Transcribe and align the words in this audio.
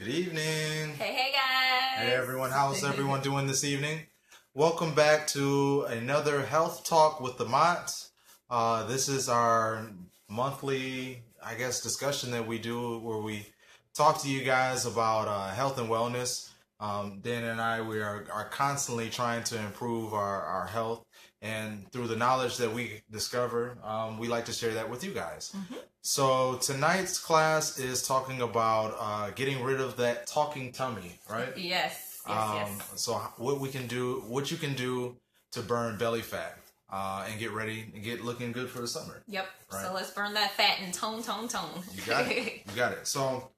Good 0.00 0.08
evening. 0.08 0.94
Hey, 0.94 1.12
hey 1.12 1.30
guys. 1.30 2.06
Hey 2.06 2.14
everyone, 2.14 2.50
how's 2.50 2.82
everyone 2.82 3.20
doing 3.20 3.46
this 3.46 3.64
evening? 3.64 4.06
Welcome 4.54 4.94
back 4.94 5.26
to 5.26 5.82
another 5.90 6.40
health 6.40 6.86
talk 6.86 7.20
with 7.20 7.36
the 7.36 7.44
Motts. 7.44 8.08
Uh, 8.48 8.86
this 8.86 9.10
is 9.10 9.28
our 9.28 9.90
monthly, 10.26 11.22
I 11.44 11.54
guess, 11.54 11.82
discussion 11.82 12.30
that 12.30 12.46
we 12.46 12.58
do 12.58 12.98
where 13.00 13.18
we 13.18 13.44
talk 13.94 14.22
to 14.22 14.30
you 14.30 14.42
guys 14.42 14.86
about 14.86 15.28
uh, 15.28 15.50
health 15.50 15.78
and 15.78 15.90
wellness. 15.90 16.48
Um, 16.80 17.20
Dan 17.20 17.44
and 17.44 17.60
I, 17.60 17.82
we 17.82 18.00
are, 18.00 18.26
are 18.32 18.48
constantly 18.48 19.10
trying 19.10 19.44
to 19.44 19.58
improve 19.58 20.14
our, 20.14 20.40
our 20.40 20.66
health, 20.66 21.04
and 21.42 21.90
through 21.92 22.06
the 22.08 22.16
knowledge 22.16 22.56
that 22.58 22.72
we 22.72 23.02
discover, 23.10 23.78
um, 23.82 24.18
we 24.18 24.28
like 24.28 24.44
to 24.46 24.52
share 24.52 24.74
that 24.74 24.90
with 24.90 25.02
you 25.04 25.12
guys. 25.12 25.54
So 26.02 26.56
tonight's 26.56 27.18
class 27.18 27.78
is 27.78 28.02
talking 28.06 28.40
about 28.42 28.96
uh, 28.98 29.30
getting 29.30 29.62
rid 29.62 29.80
of 29.80 29.96
that 29.96 30.26
talking 30.26 30.72
tummy, 30.72 31.18
right? 31.30 31.56
Yes, 31.56 32.22
yes, 32.26 32.26
Um, 32.26 32.56
yes. 32.56 32.92
so 32.96 33.14
what 33.36 33.60
we 33.60 33.68
can 33.68 33.86
do, 33.86 34.22
what 34.28 34.50
you 34.50 34.56
can 34.56 34.74
do 34.74 35.16
to 35.52 35.60
burn 35.62 35.96
belly 35.98 36.22
fat 36.22 36.58
uh, 36.90 37.26
and 37.28 37.38
get 37.38 37.52
ready 37.52 37.86
and 37.94 38.02
get 38.02 38.24
looking 38.24 38.52
good 38.52 38.68
for 38.68 38.80
the 38.80 38.88
summer. 38.88 39.22
Yep. 39.28 39.46
right. 39.72 39.84
So 39.86 39.92
let's 39.94 40.10
burn 40.10 40.34
that 40.34 40.52
fat 40.52 40.78
and 40.82 40.92
tone, 40.92 41.22
tone, 41.22 41.48
tone. 41.48 41.82
You 41.94 42.02
got 42.02 42.26
it. 42.30 42.62
You 42.68 42.76
got 42.76 42.92
it. 42.92 43.06
So 43.06 43.50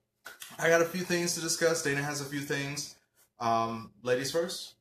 I 0.57 0.69
got 0.69 0.81
a 0.81 0.85
few 0.85 1.01
things 1.01 1.35
to 1.35 1.41
discuss. 1.41 1.83
Dana 1.83 2.01
has 2.01 2.21
a 2.21 2.25
few 2.25 2.39
things. 2.39 2.95
Um, 3.39 3.91
ladies 4.03 4.31
first. 4.31 4.73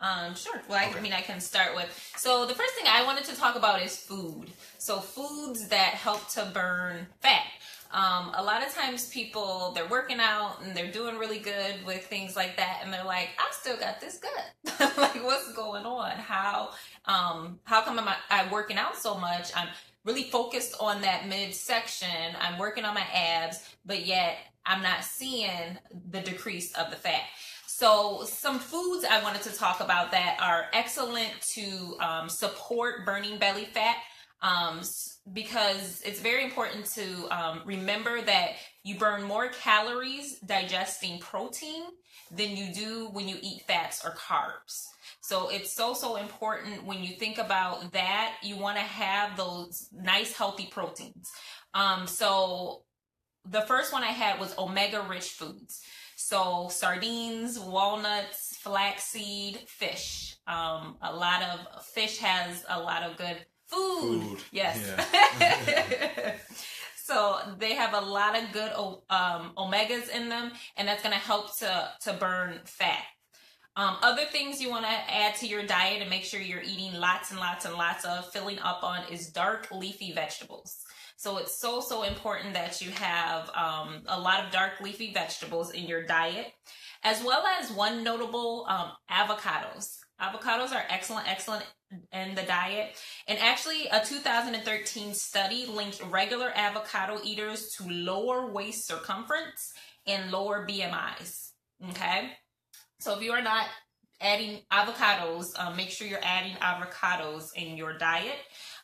Um, 0.00 0.34
sure. 0.34 0.62
Well, 0.68 0.78
I, 0.78 0.88
Okay. 0.90 1.00
mean, 1.00 1.12
I 1.12 1.20
can 1.20 1.40
start 1.40 1.74
with. 1.74 1.88
So 2.16 2.46
the 2.46 2.54
first 2.54 2.74
thing 2.74 2.86
I 2.88 3.04
wanted 3.04 3.24
to 3.26 3.36
talk 3.36 3.54
about 3.56 3.82
is 3.82 3.96
food. 3.96 4.50
So 4.78 4.98
foods 4.98 5.68
that 5.68 5.94
help 5.94 6.26
to 6.30 6.50
burn 6.54 7.06
fat. 7.20 7.44
Um, 7.92 8.32
a 8.36 8.42
lot 8.42 8.64
of 8.64 8.72
times 8.72 9.08
people 9.08 9.72
they're 9.74 9.88
working 9.88 10.20
out 10.20 10.58
and 10.62 10.76
they're 10.76 10.92
doing 10.92 11.18
really 11.18 11.40
good 11.40 11.84
with 11.84 12.06
things 12.06 12.36
like 12.36 12.56
that, 12.56 12.80
and 12.84 12.92
they're 12.92 13.04
like, 13.04 13.30
"I 13.36 13.48
still 13.52 13.76
got 13.76 14.00
this 14.00 14.18
gut. 14.18 14.96
like, 14.96 15.24
what's 15.24 15.52
going 15.54 15.84
on? 15.84 16.12
How 16.12 16.70
um, 17.06 17.58
how 17.64 17.82
come 17.82 17.98
I'm 17.98 18.08
I 18.30 18.50
working 18.52 18.76
out 18.76 18.96
so 18.96 19.16
much? 19.18 19.50
I'm 19.56 19.68
really 20.04 20.22
focused 20.30 20.76
on 20.78 21.02
that 21.02 21.26
midsection. 21.28 22.08
I'm 22.40 22.58
working 22.58 22.84
on 22.84 22.94
my 22.94 23.04
abs, 23.12 23.68
but 23.84 24.06
yet 24.06 24.38
I'm 24.64 24.82
not 24.82 25.02
seeing 25.02 25.76
the 26.10 26.20
decrease 26.20 26.72
of 26.74 26.90
the 26.90 26.96
fat. 26.96 27.22
So, 27.80 28.24
some 28.26 28.58
foods 28.58 29.06
I 29.10 29.22
wanted 29.22 29.40
to 29.40 29.56
talk 29.56 29.80
about 29.80 30.10
that 30.10 30.36
are 30.38 30.66
excellent 30.74 31.30
to 31.54 31.96
um, 31.98 32.28
support 32.28 33.06
burning 33.06 33.38
belly 33.38 33.64
fat 33.64 33.96
um, 34.42 34.82
because 35.32 36.02
it's 36.04 36.20
very 36.20 36.44
important 36.44 36.84
to 36.96 37.26
um, 37.30 37.62
remember 37.64 38.20
that 38.20 38.50
you 38.84 38.98
burn 38.98 39.22
more 39.22 39.48
calories 39.48 40.38
digesting 40.40 41.20
protein 41.20 41.84
than 42.30 42.54
you 42.54 42.70
do 42.74 43.08
when 43.14 43.28
you 43.28 43.38
eat 43.40 43.62
fats 43.66 44.04
or 44.04 44.10
carbs. 44.10 44.84
So 45.22 45.48
it's 45.48 45.72
so 45.74 45.94
so 45.94 46.16
important 46.16 46.84
when 46.84 47.02
you 47.02 47.14
think 47.14 47.38
about 47.38 47.92
that. 47.92 48.34
You 48.42 48.58
want 48.58 48.76
to 48.76 48.84
have 48.84 49.38
those 49.38 49.88
nice 49.90 50.36
healthy 50.36 50.68
proteins. 50.70 51.30
Um, 51.72 52.06
so 52.06 52.82
the 53.46 53.62
first 53.62 53.90
one 53.90 54.02
I 54.02 54.08
had 54.12 54.38
was 54.38 54.54
omega 54.58 55.00
rich 55.08 55.30
foods. 55.30 55.80
So 56.30 56.68
sardines, 56.70 57.58
walnuts, 57.58 58.56
flaxseed, 58.58 59.64
fish. 59.66 60.36
Um, 60.46 60.96
a 61.02 61.12
lot 61.12 61.42
of 61.42 61.84
fish 61.84 62.18
has 62.18 62.64
a 62.68 62.78
lot 62.78 63.02
of 63.02 63.16
good 63.16 63.36
food. 63.66 64.22
Food, 64.22 64.38
Yes. 64.52 64.78
so 66.94 67.36
they 67.58 67.74
have 67.74 67.94
a 67.94 68.06
lot 68.06 68.40
of 68.40 68.52
good 68.52 68.70
um, 69.10 69.54
omegas 69.58 70.08
in 70.08 70.28
them, 70.28 70.52
and 70.76 70.86
that's 70.86 71.02
going 71.02 71.14
to 71.14 71.18
help 71.18 71.58
to 71.58 71.88
to 72.02 72.12
burn 72.12 72.60
fat. 72.64 73.02
Um, 73.74 73.96
other 74.00 74.24
things 74.24 74.62
you 74.62 74.70
want 74.70 74.84
to 74.84 74.90
add 74.90 75.34
to 75.36 75.48
your 75.48 75.66
diet 75.66 76.00
and 76.00 76.10
make 76.10 76.22
sure 76.22 76.40
you're 76.40 76.62
eating 76.62 76.92
lots 76.94 77.32
and 77.32 77.40
lots 77.40 77.64
and 77.64 77.74
lots 77.74 78.04
of 78.04 78.30
filling 78.30 78.60
up 78.60 78.84
on 78.84 79.00
is 79.10 79.30
dark 79.30 79.66
leafy 79.72 80.12
vegetables. 80.12 80.84
So 81.20 81.36
it's 81.36 81.60
so 81.60 81.82
so 81.82 82.04
important 82.04 82.54
that 82.54 82.80
you 82.80 82.90
have 82.92 83.50
um, 83.50 84.04
a 84.06 84.18
lot 84.18 84.42
of 84.42 84.50
dark 84.50 84.80
leafy 84.80 85.12
vegetables 85.12 85.70
in 85.70 85.84
your 85.84 86.02
diet, 86.02 86.46
as 87.02 87.22
well 87.22 87.44
as 87.60 87.70
one 87.70 88.02
notable 88.02 88.64
um, 88.70 88.92
avocados. 89.10 89.98
Avocados 90.18 90.72
are 90.72 90.82
excellent, 90.88 91.30
excellent 91.30 91.66
in 92.10 92.34
the 92.34 92.42
diet. 92.44 92.96
And 93.28 93.38
actually, 93.38 93.86
a 93.92 94.02
2013 94.02 95.12
study 95.12 95.66
linked 95.66 96.02
regular 96.10 96.52
avocado 96.54 97.20
eaters 97.22 97.68
to 97.76 97.86
lower 97.86 98.50
waist 98.50 98.86
circumference 98.86 99.74
and 100.06 100.30
lower 100.30 100.66
BMIs. 100.66 101.50
Okay, 101.90 102.30
so 102.98 103.14
if 103.14 103.22
you 103.22 103.32
are 103.32 103.42
not 103.42 103.66
adding 104.22 104.60
avocados, 104.72 105.58
um, 105.58 105.76
make 105.76 105.90
sure 105.90 106.06
you're 106.06 106.18
adding 106.22 106.54
avocados 106.62 107.54
in 107.54 107.76
your 107.76 107.98
diet. 107.98 108.38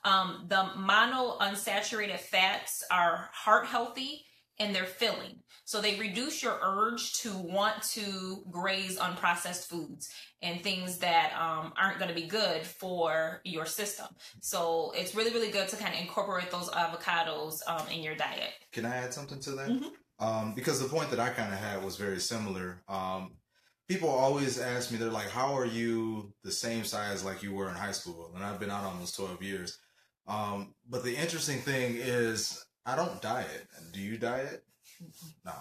Um, 0.07 0.47
the 0.49 0.71
mono 0.77 1.37
unsaturated 1.41 2.21
fats 2.21 2.85
are 2.93 3.29
heart 3.33 3.67
healthy 3.67 4.25
and 4.59 4.75
they're 4.75 4.85
filling. 4.85 5.41
So 5.65 5.81
they 5.81 5.99
reduce 5.99 6.43
your 6.43 6.59
urge 6.63 7.13
to 7.15 7.37
want 7.37 7.83
to 7.95 8.45
graze 8.51 8.99
unprocessed 8.99 9.67
foods 9.67 10.09
and 10.41 10.63
things 10.63 10.99
that 10.99 11.33
um, 11.35 11.73
aren't 11.77 11.99
going 11.99 12.09
to 12.09 12.15
be 12.15 12.29
good 12.29 12.63
for 12.63 13.41
your 13.45 13.67
system. 13.67 14.07
So 14.41 14.93
it's 14.95 15.15
really, 15.15 15.33
really 15.33 15.51
good 15.51 15.69
to 15.71 15.77
kind 15.77 15.93
of 15.93 16.01
incorporate 16.01 16.51
those 16.51 16.71
avocados 16.71 17.59
um, 17.67 17.89
in 17.89 18.01
your 18.03 18.15
diet. 18.15 18.53
Can 18.73 18.87
I 18.87 18.97
add 18.97 19.13
something 19.13 19.41
to 19.41 19.51
that? 19.53 19.69
Mhm. 19.69 19.91
Um, 20.19 20.55
because 20.55 20.81
the 20.81 20.89
point 20.89 21.11
that 21.11 21.21
I 21.21 21.31
kind 21.31 21.53
of 21.53 21.59
had 21.59 21.85
was 21.85 21.97
very 21.97 22.21
similar. 22.21 22.83
Um, 22.89 23.37
people 23.89 24.09
always 24.09 24.59
ask 24.59 24.91
me, 24.91 24.97
they're 24.99 25.11
like, 25.11 25.29
"How 25.29 25.55
are 25.59 25.67
you 25.67 26.33
the 26.43 26.53
same 26.53 26.85
size 26.85 27.23
like 27.25 27.43
you 27.43 27.53
were 27.53 27.69
in 27.69 27.75
high 27.75 27.93
school?" 27.93 28.33
And 28.35 28.43
I've 28.43 28.59
been 28.59 28.71
out 28.71 28.85
almost 28.85 29.17
twelve 29.17 29.43
years. 29.43 29.79
Um, 30.27 30.75
but 30.89 31.05
the 31.05 31.17
interesting 31.17 31.61
thing 31.61 31.97
is, 31.97 32.65
I 32.85 32.97
don't 32.97 33.21
diet. 33.23 33.67
Do 33.93 34.01
you 34.01 34.17
diet? 34.17 34.65
No. 35.45 35.53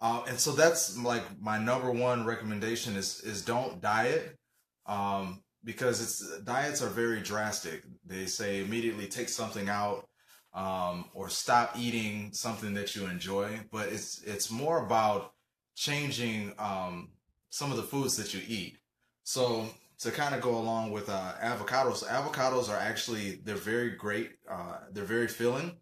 Uh, 0.00 0.22
and 0.28 0.38
so 0.38 0.52
that's 0.52 0.96
like 0.98 1.22
my 1.40 1.58
number 1.58 1.90
one 1.90 2.24
recommendation 2.24 2.96
is 2.96 3.20
is 3.20 3.44
don't 3.44 3.80
diet. 3.80 4.38
Um, 4.86 5.42
because 5.64 6.00
it's 6.00 6.40
diets 6.44 6.82
are 6.82 6.88
very 6.88 7.20
drastic. 7.20 7.82
They 8.06 8.26
say 8.26 8.60
immediately 8.60 9.06
take 9.06 9.28
something 9.28 9.68
out 9.68 10.06
um, 10.54 11.06
or 11.14 11.28
stop 11.28 11.76
eating 11.76 12.30
something 12.32 12.74
that 12.74 12.94
you 12.94 13.06
enjoy. 13.06 13.60
But 13.70 13.88
it's 13.88 14.22
it's 14.22 14.50
more 14.50 14.84
about 14.84 15.32
changing 15.74 16.54
um, 16.58 17.10
some 17.50 17.70
of 17.70 17.76
the 17.76 17.82
foods 17.82 18.16
that 18.16 18.34
you 18.34 18.40
eat. 18.46 18.78
So 19.24 19.68
to 20.00 20.10
kind 20.10 20.34
of 20.34 20.40
go 20.40 20.56
along 20.58 20.92
with 20.92 21.08
uh, 21.08 21.32
avocados, 21.42 22.04
avocados 22.04 22.68
are 22.68 22.76
actually 22.78 23.40
they're 23.44 23.56
very 23.56 23.90
great. 23.90 24.32
Uh, 24.50 24.78
they're 24.92 25.04
very 25.04 25.28
filling, 25.28 25.76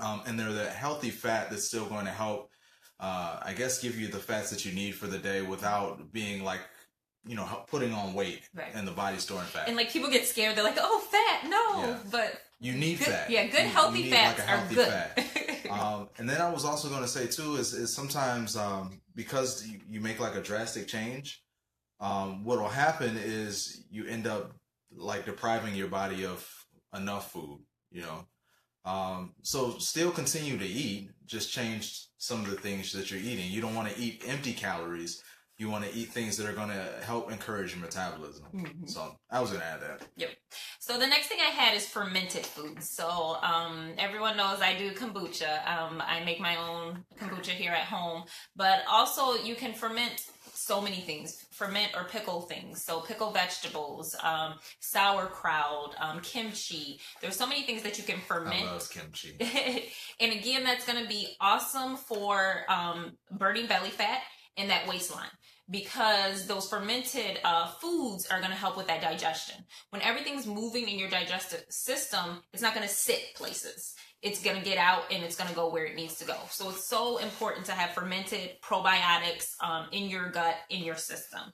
um, 0.00 0.22
and 0.26 0.38
they're 0.38 0.52
the 0.52 0.66
healthy 0.70 1.10
fat 1.10 1.50
that's 1.50 1.64
still 1.64 1.86
going 1.86 2.06
to 2.06 2.10
help. 2.10 2.50
Uh, 3.00 3.40
I 3.42 3.52
guess 3.54 3.80
give 3.82 3.98
you 3.98 4.08
the 4.08 4.18
fats 4.18 4.50
that 4.50 4.64
you 4.64 4.72
need 4.72 4.92
for 4.94 5.06
the 5.06 5.18
day 5.18 5.42
without 5.42 6.12
being 6.12 6.42
like, 6.44 6.60
you 7.26 7.34
know, 7.34 7.44
putting 7.68 7.92
on 7.92 8.14
weight 8.14 8.48
Right. 8.54 8.70
and 8.74 8.86
the 8.86 8.92
body 8.92 9.18
storing 9.18 9.46
fat. 9.46 9.66
And 9.68 9.76
like 9.76 9.90
people 9.90 10.10
get 10.10 10.26
scared, 10.26 10.56
they're 10.56 10.64
like, 10.64 10.78
"Oh, 10.78 11.00
fat, 11.10 11.48
no!" 11.50 11.86
Yeah. 11.88 11.98
But 12.10 12.40
you 12.60 12.72
need 12.72 12.98
good, 12.98 13.08
fat. 13.08 13.28
yeah, 13.30 13.46
good 13.48 13.64
You- 13.64 13.68
healthy 13.68 14.00
you 14.02 14.10
fats 14.10 14.38
like, 14.38 14.48
a 14.48 14.52
are 14.52 14.56
healthy 14.56 14.74
good. 14.76 14.88
fat. 14.88 15.70
um, 15.70 16.08
and 16.18 16.28
then 16.30 16.40
I 16.40 16.50
was 16.50 16.64
also 16.64 16.88
going 16.88 17.02
to 17.02 17.08
say 17.08 17.26
too 17.26 17.56
is, 17.56 17.74
is 17.74 17.92
sometimes 17.92 18.56
um, 18.56 19.00
because 19.14 19.66
you 19.90 20.00
make 20.00 20.18
like 20.20 20.34
a 20.36 20.40
drastic 20.42 20.86
change, 20.86 21.42
um, 22.04 22.44
what 22.44 22.58
will 22.60 22.68
happen 22.68 23.16
is 23.16 23.84
you 23.90 24.06
end 24.06 24.26
up 24.26 24.52
like 24.94 25.24
depriving 25.24 25.74
your 25.74 25.88
body 25.88 26.26
of 26.26 26.46
enough 26.94 27.32
food. 27.32 27.60
You 27.90 28.02
know, 28.02 28.26
um, 28.84 29.32
so 29.42 29.78
still 29.78 30.10
continue 30.10 30.58
to 30.58 30.66
eat, 30.66 31.10
just 31.24 31.50
change 31.50 32.08
some 32.18 32.40
of 32.44 32.50
the 32.50 32.56
things 32.56 32.92
that 32.92 33.10
you're 33.10 33.20
eating. 33.20 33.50
You 33.50 33.62
don't 33.62 33.74
want 33.74 33.88
to 33.88 33.98
eat 33.98 34.22
empty 34.26 34.52
calories. 34.52 35.22
You 35.56 35.70
want 35.70 35.84
to 35.84 35.94
eat 35.94 36.08
things 36.08 36.36
that 36.36 36.48
are 36.48 36.52
going 36.52 36.68
to 36.68 36.84
help 37.04 37.30
encourage 37.30 37.72
your 37.72 37.80
metabolism. 37.80 38.44
Mhm. 38.52 38.90
So 38.90 39.16
I 39.30 39.40
was 39.40 39.50
going 39.50 39.60
to 39.62 39.66
add 39.66 39.80
that. 39.82 40.02
Yep. 40.16 40.30
So 40.80 40.98
the 40.98 41.06
next 41.06 41.28
thing 41.28 41.38
I 41.40 41.50
had 41.50 41.76
is 41.76 41.86
fermented 41.86 42.44
foods. 42.44 42.90
So 42.90 43.36
um, 43.40 43.94
everyone 43.96 44.36
knows 44.36 44.60
I 44.60 44.76
do 44.76 44.90
kombucha. 44.92 45.64
Um, 45.66 46.02
I 46.04 46.24
make 46.24 46.40
my 46.40 46.56
own 46.56 47.04
kombucha 47.20 47.52
here 47.52 47.70
at 47.72 47.84
home, 47.86 48.24
but 48.56 48.80
also 48.90 49.34
you 49.44 49.54
can 49.54 49.72
ferment 49.72 50.26
so 50.54 50.80
many 50.80 51.00
things. 51.00 51.46
Ferment 51.50 51.92
or 51.94 52.04
pickle 52.04 52.42
things. 52.42 52.82
So 52.82 53.00
pickle 53.00 53.30
vegetables, 53.30 54.16
um, 54.22 54.54
sauerkraut, 54.80 55.94
um, 56.00 56.20
kimchi. 56.20 57.00
There's 57.20 57.36
so 57.36 57.46
many 57.46 57.62
things 57.62 57.82
that 57.82 57.98
you 57.98 58.04
can 58.04 58.16
I 58.16 58.20
ferment. 58.20 58.66
love 58.66 58.90
kimchi. 58.90 59.36
and 60.20 60.32
again, 60.32 60.64
that's 60.64 60.86
going 60.86 61.02
to 61.02 61.08
be 61.08 61.36
awesome 61.40 61.96
for 61.96 62.64
um, 62.68 63.12
burning 63.30 63.66
belly 63.66 63.90
fat 63.90 64.20
in 64.56 64.68
that 64.68 64.86
waistline 64.86 65.28
because 65.70 66.46
those 66.46 66.68
fermented 66.68 67.40
uh, 67.42 67.68
foods 67.80 68.26
are 68.30 68.38
going 68.38 68.50
to 68.50 68.56
help 68.56 68.76
with 68.76 68.86
that 68.86 69.00
digestion. 69.00 69.64
When 69.90 70.02
everything's 70.02 70.46
moving 70.46 70.88
in 70.88 70.98
your 70.98 71.08
digestive 71.08 71.64
system, 71.70 72.42
it's 72.52 72.62
not 72.62 72.74
going 72.74 72.86
to 72.86 72.92
sit 72.92 73.34
places. 73.34 73.94
It's 74.24 74.42
going 74.42 74.56
to 74.56 74.64
get 74.64 74.78
out 74.78 75.02
and 75.12 75.22
it's 75.22 75.36
going 75.36 75.50
to 75.50 75.54
go 75.54 75.68
where 75.68 75.84
it 75.84 75.94
needs 75.94 76.16
to 76.16 76.24
go. 76.24 76.36
So 76.48 76.70
it's 76.70 76.88
so 76.88 77.18
important 77.18 77.66
to 77.66 77.72
have 77.72 77.90
fermented 77.90 78.52
probiotics 78.62 79.44
um, 79.62 79.86
in 79.92 80.08
your 80.08 80.30
gut, 80.30 80.56
in 80.70 80.82
your 80.82 80.96
system. 80.96 81.52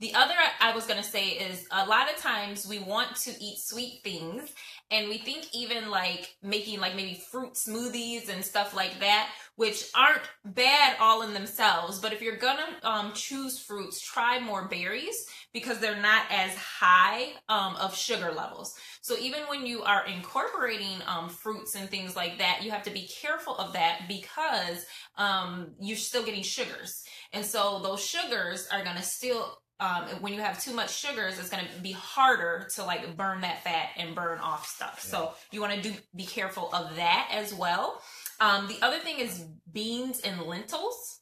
The 0.00 0.14
other 0.14 0.34
I 0.60 0.74
was 0.74 0.86
going 0.86 1.02
to 1.02 1.08
say 1.08 1.28
is 1.28 1.66
a 1.70 1.86
lot 1.86 2.10
of 2.12 2.16
times 2.16 2.66
we 2.66 2.80
want 2.80 3.14
to 3.16 3.30
eat 3.40 3.58
sweet 3.58 4.00
things 4.02 4.52
and 4.90 5.08
we 5.08 5.18
think 5.18 5.46
even 5.54 5.88
like 5.88 6.36
making 6.42 6.80
like 6.80 6.96
maybe 6.96 7.22
fruit 7.30 7.54
smoothies 7.54 8.28
and 8.28 8.44
stuff 8.44 8.74
like 8.74 9.00
that 9.00 9.30
which 9.56 9.84
aren't 9.94 10.22
bad 10.44 10.96
all 11.00 11.22
in 11.22 11.32
themselves 11.32 12.00
but 12.00 12.12
if 12.12 12.20
you're 12.20 12.36
gonna 12.36 12.66
um, 12.82 13.12
choose 13.14 13.58
fruits 13.58 14.00
try 14.00 14.38
more 14.40 14.68
berries 14.68 15.26
because 15.54 15.78
they're 15.78 16.02
not 16.02 16.24
as 16.30 16.54
high 16.56 17.28
um, 17.48 17.76
of 17.76 17.96
sugar 17.96 18.32
levels. 18.32 18.74
So 19.00 19.16
even 19.18 19.42
when 19.44 19.64
you 19.64 19.82
are 19.82 20.04
incorporating 20.06 20.98
um, 21.06 21.28
fruits 21.28 21.76
and 21.76 21.88
things 21.88 22.16
like 22.16 22.38
that 22.38 22.62
you 22.62 22.70
have 22.72 22.82
to 22.82 22.90
be 22.90 23.08
careful 23.22 23.56
of 23.56 23.72
that 23.74 24.02
because 24.08 24.84
um, 25.16 25.72
you're 25.80 25.96
still 25.96 26.24
getting 26.24 26.42
sugars. 26.42 27.04
And 27.32 27.44
so 27.44 27.80
those 27.82 28.04
sugars 28.04 28.68
are 28.72 28.82
going 28.82 28.96
to 28.96 29.02
still 29.02 29.58
um, 29.80 30.04
when 30.20 30.32
you 30.32 30.40
have 30.40 30.62
too 30.62 30.72
much 30.72 30.94
sugars, 30.94 31.38
it's 31.38 31.48
going 31.48 31.64
to 31.64 31.80
be 31.80 31.92
harder 31.92 32.68
to 32.74 32.84
like 32.84 33.16
burn 33.16 33.40
that 33.40 33.64
fat 33.64 33.88
and 33.96 34.14
burn 34.14 34.38
off 34.38 34.66
stuff. 34.66 35.00
Yeah. 35.04 35.10
So 35.10 35.34
you 35.50 35.60
want 35.60 35.74
to 35.74 35.82
do 35.82 35.94
be 36.14 36.24
careful 36.24 36.72
of 36.72 36.96
that 36.96 37.28
as 37.32 37.52
well. 37.52 38.00
Um, 38.40 38.68
the 38.68 38.78
other 38.82 38.98
thing 38.98 39.18
is 39.18 39.44
beans 39.72 40.20
and 40.20 40.42
lentils. 40.42 41.20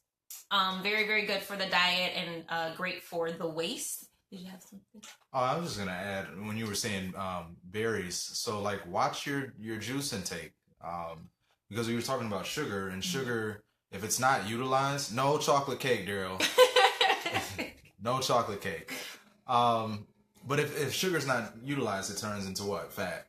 Um, 0.51 0.83
very 0.83 1.07
very 1.07 1.25
good 1.25 1.41
for 1.41 1.55
the 1.55 1.65
diet 1.65 2.13
and 2.15 2.45
uh, 2.47 2.75
great 2.75 3.01
for 3.01 3.31
the 3.31 3.47
waist. 3.47 4.07
Did 4.29 4.41
you 4.41 4.47
have 4.47 4.61
something? 4.61 5.01
Oh, 5.33 5.39
I 5.39 5.57
was 5.57 5.69
just 5.69 5.79
gonna 5.79 5.91
add 5.91 6.27
when 6.45 6.57
you 6.57 6.67
were 6.67 6.75
saying 6.75 7.13
um, 7.17 7.57
berries. 7.63 8.17
So 8.17 8.61
like, 8.61 8.85
watch 8.87 9.25
your 9.25 9.53
your 9.59 9.77
juice 9.77 10.13
intake 10.13 10.53
um, 10.83 11.29
because 11.69 11.87
we 11.87 11.95
were 11.95 12.01
talking 12.01 12.27
about 12.27 12.45
sugar 12.45 12.89
and 12.89 13.01
mm-hmm. 13.01 13.19
sugar. 13.19 13.63
If 13.91 14.03
it's 14.03 14.19
not 14.19 14.49
utilized, 14.49 15.15
no 15.15 15.37
chocolate 15.37 15.79
cake, 15.79 16.07
Daryl. 16.07 16.39
no 18.03 18.19
chocolate 18.19 18.61
cake. 18.61 18.93
Um, 19.47 20.07
but 20.47 20.59
if, 20.59 20.79
if 20.79 20.93
sugar's 20.93 21.25
not 21.25 21.53
utilized, 21.63 22.11
it 22.11 22.19
turns 22.19 22.45
into 22.45 22.63
what? 22.63 22.91
Fat. 22.91 23.27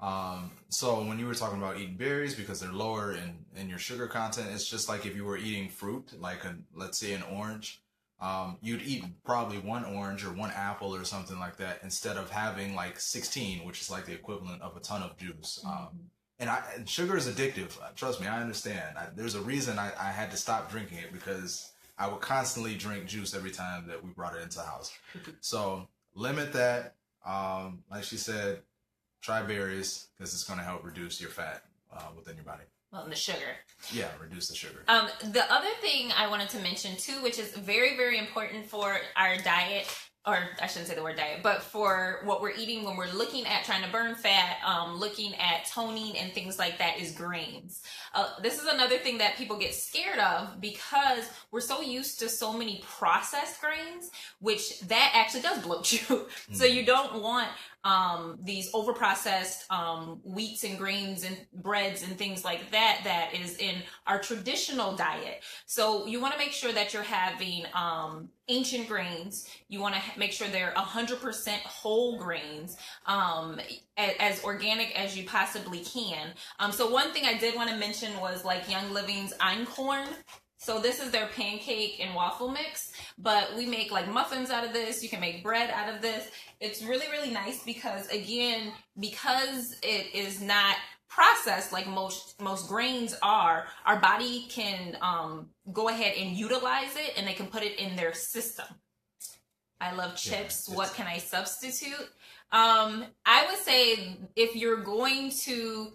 Um, 0.00 0.50
so 0.68 1.02
when 1.02 1.18
you 1.18 1.26
were 1.26 1.34
talking 1.34 1.58
about 1.58 1.78
eating 1.78 1.96
berries 1.96 2.34
because 2.34 2.60
they're 2.60 2.72
lower 2.72 3.12
in, 3.12 3.44
in 3.54 3.68
your 3.68 3.78
sugar 3.78 4.06
content, 4.06 4.48
it's 4.52 4.68
just 4.68 4.88
like 4.88 5.06
if 5.06 5.14
you 5.14 5.24
were 5.24 5.36
eating 5.36 5.68
fruit, 5.68 6.12
like 6.20 6.44
a, 6.44 6.56
let's 6.74 6.98
say 6.98 7.12
an 7.12 7.22
orange, 7.22 7.82
um, 8.20 8.56
you'd 8.62 8.82
eat 8.82 9.04
probably 9.24 9.58
one 9.58 9.84
orange 9.84 10.24
or 10.24 10.32
one 10.32 10.50
apple 10.50 10.94
or 10.94 11.04
something 11.04 11.38
like 11.38 11.58
that 11.58 11.80
instead 11.82 12.16
of 12.16 12.30
having 12.30 12.74
like 12.74 12.98
16, 12.98 13.64
which 13.66 13.80
is 13.80 13.90
like 13.90 14.06
the 14.06 14.12
equivalent 14.12 14.62
of 14.62 14.76
a 14.76 14.80
ton 14.80 15.02
of 15.02 15.16
juice. 15.18 15.60
Um, 15.64 15.72
mm-hmm. 15.72 15.96
and, 16.40 16.50
I, 16.50 16.62
and 16.74 16.88
sugar 16.88 17.16
is 17.16 17.28
addictive. 17.28 17.76
Trust 17.94 18.20
me, 18.20 18.26
I 18.26 18.40
understand. 18.40 18.96
I, 18.96 19.08
there's 19.14 19.34
a 19.34 19.40
reason 19.40 19.78
I, 19.78 19.92
I 19.98 20.10
had 20.10 20.30
to 20.30 20.36
stop 20.36 20.70
drinking 20.70 20.98
it 20.98 21.12
because 21.12 21.72
I 21.98 22.08
would 22.08 22.20
constantly 22.20 22.74
drink 22.74 23.06
juice 23.06 23.34
every 23.34 23.50
time 23.50 23.86
that 23.88 24.04
we 24.04 24.10
brought 24.10 24.36
it 24.36 24.42
into 24.42 24.58
the 24.58 24.64
house. 24.64 24.92
so 25.40 25.88
limit 26.14 26.52
that. 26.52 26.94
Um, 27.24 27.82
like 27.90 28.04
she 28.04 28.16
said, 28.16 28.60
try 29.20 29.42
berries 29.42 30.08
because 30.16 30.32
it's 30.32 30.44
going 30.44 30.58
to 30.58 30.64
help 30.64 30.84
reduce 30.84 31.20
your 31.20 31.30
fat 31.30 31.62
uh, 31.92 32.02
within 32.16 32.36
your 32.36 32.44
body. 32.44 32.62
Well, 32.92 33.02
and 33.02 33.10
the 33.10 33.16
sugar. 33.16 33.56
Yeah, 33.92 34.08
reduce 34.20 34.48
the 34.48 34.54
sugar. 34.54 34.84
Um, 34.86 35.08
the 35.32 35.52
other 35.52 35.70
thing 35.80 36.12
I 36.16 36.28
wanted 36.28 36.48
to 36.50 36.60
mention 36.60 36.96
too, 36.96 37.20
which 37.22 37.38
is 37.38 37.50
very, 37.56 37.96
very 37.96 38.18
important 38.18 38.66
for 38.66 38.98
our 39.16 39.36
diet, 39.38 39.86
or 40.26 40.36
I 40.60 40.66
shouldn't 40.66 40.88
say 40.88 40.96
the 40.96 41.04
word 41.04 41.16
diet, 41.16 41.40
but 41.42 41.62
for 41.62 42.20
what 42.24 42.42
we're 42.42 42.50
eating 42.50 42.82
when 42.82 42.96
we're 42.96 43.12
looking 43.12 43.46
at 43.46 43.64
trying 43.64 43.84
to 43.84 43.90
burn 43.90 44.16
fat, 44.16 44.56
um, 44.66 44.96
looking 44.96 45.34
at 45.36 45.66
toning 45.66 46.16
and 46.18 46.32
things 46.32 46.58
like 46.58 46.78
that 46.78 46.98
is 46.98 47.12
grains. 47.12 47.82
Uh, 48.12 48.30
this 48.42 48.60
is 48.60 48.66
another 48.66 48.98
thing 48.98 49.18
that 49.18 49.36
people 49.36 49.56
get 49.56 49.72
scared 49.72 50.18
of 50.18 50.60
because 50.60 51.30
we're 51.52 51.60
so 51.60 51.80
used 51.80 52.18
to 52.18 52.28
so 52.28 52.52
many 52.52 52.82
processed 52.84 53.60
grains, 53.60 54.10
which 54.40 54.80
that 54.80 55.12
actually 55.14 55.42
does 55.42 55.62
bloat 55.62 55.92
you. 55.92 55.98
Mm-hmm. 56.00 56.54
so 56.54 56.64
you 56.64 56.84
don't 56.84 57.22
want 57.22 57.48
um, 57.86 58.36
these 58.42 58.68
over 58.74 58.92
processed 58.92 59.70
um, 59.70 60.20
wheats 60.24 60.64
and 60.64 60.76
grains 60.76 61.22
and 61.22 61.36
breads 61.54 62.02
and 62.02 62.18
things 62.18 62.44
like 62.44 62.72
that 62.72 63.02
that 63.04 63.32
is 63.32 63.56
in 63.58 63.76
our 64.08 64.18
traditional 64.18 64.96
diet. 64.96 65.44
So 65.66 66.04
you 66.04 66.20
want 66.20 66.32
to 66.32 66.38
make 66.38 66.50
sure 66.50 66.72
that 66.72 66.92
you're 66.92 67.04
having 67.04 67.64
um, 67.74 68.28
ancient 68.48 68.88
grains. 68.88 69.48
You 69.68 69.80
want 69.80 69.94
to 69.94 70.00
make 70.18 70.32
sure 70.32 70.48
they're 70.48 70.74
100% 70.76 71.48
whole 71.60 72.18
grains, 72.18 72.76
um, 73.06 73.60
as, 73.96 74.14
as, 74.18 74.44
organic 74.44 74.98
as 74.98 75.16
you 75.16 75.24
possibly 75.24 75.84
can. 75.84 76.32
Um, 76.58 76.72
so 76.72 76.90
one 76.90 77.12
thing 77.12 77.24
I 77.24 77.38
did 77.38 77.54
want 77.54 77.70
to 77.70 77.76
mention 77.76 78.18
was 78.18 78.44
like 78.44 78.68
Young 78.68 78.92
Living's 78.92 79.32
einkorn. 79.34 80.08
So 80.58 80.80
this 80.80 81.00
is 81.00 81.10
their 81.10 81.26
pancake 81.28 82.00
and 82.00 82.14
waffle 82.14 82.48
mix, 82.48 82.92
but 83.18 83.54
we 83.56 83.66
make 83.66 83.92
like 83.92 84.08
muffins 84.08 84.50
out 84.50 84.64
of 84.64 84.72
this. 84.72 85.02
You 85.02 85.08
can 85.08 85.20
make 85.20 85.42
bread 85.42 85.70
out 85.70 85.94
of 85.94 86.00
this. 86.00 86.28
It's 86.60 86.82
really, 86.82 87.06
really 87.10 87.30
nice 87.30 87.62
because 87.62 88.08
again, 88.08 88.72
because 88.98 89.76
it 89.82 90.14
is 90.14 90.40
not 90.40 90.76
processed 91.08 91.72
like 91.72 91.86
most 91.86 92.40
most 92.40 92.68
grains 92.68 93.16
are 93.22 93.66
our 93.84 93.98
body 94.00 94.46
can 94.48 94.96
um, 95.00 95.48
go 95.72 95.88
ahead 95.88 96.14
and 96.16 96.36
utilize 96.36 96.94
it 96.96 97.12
and 97.16 97.26
they 97.26 97.32
can 97.32 97.46
put 97.46 97.62
it 97.62 97.78
in 97.78 97.94
their 97.96 98.12
system 98.12 98.66
i 99.80 99.92
love 99.94 100.16
chips 100.16 100.66
yeah, 100.68 100.76
what 100.76 100.92
can 100.94 101.06
i 101.06 101.16
substitute 101.16 102.10
um, 102.52 103.04
i 103.24 103.46
would 103.48 103.58
say 103.58 104.18
if 104.34 104.56
you're 104.56 104.82
going 104.82 105.30
to 105.30 105.92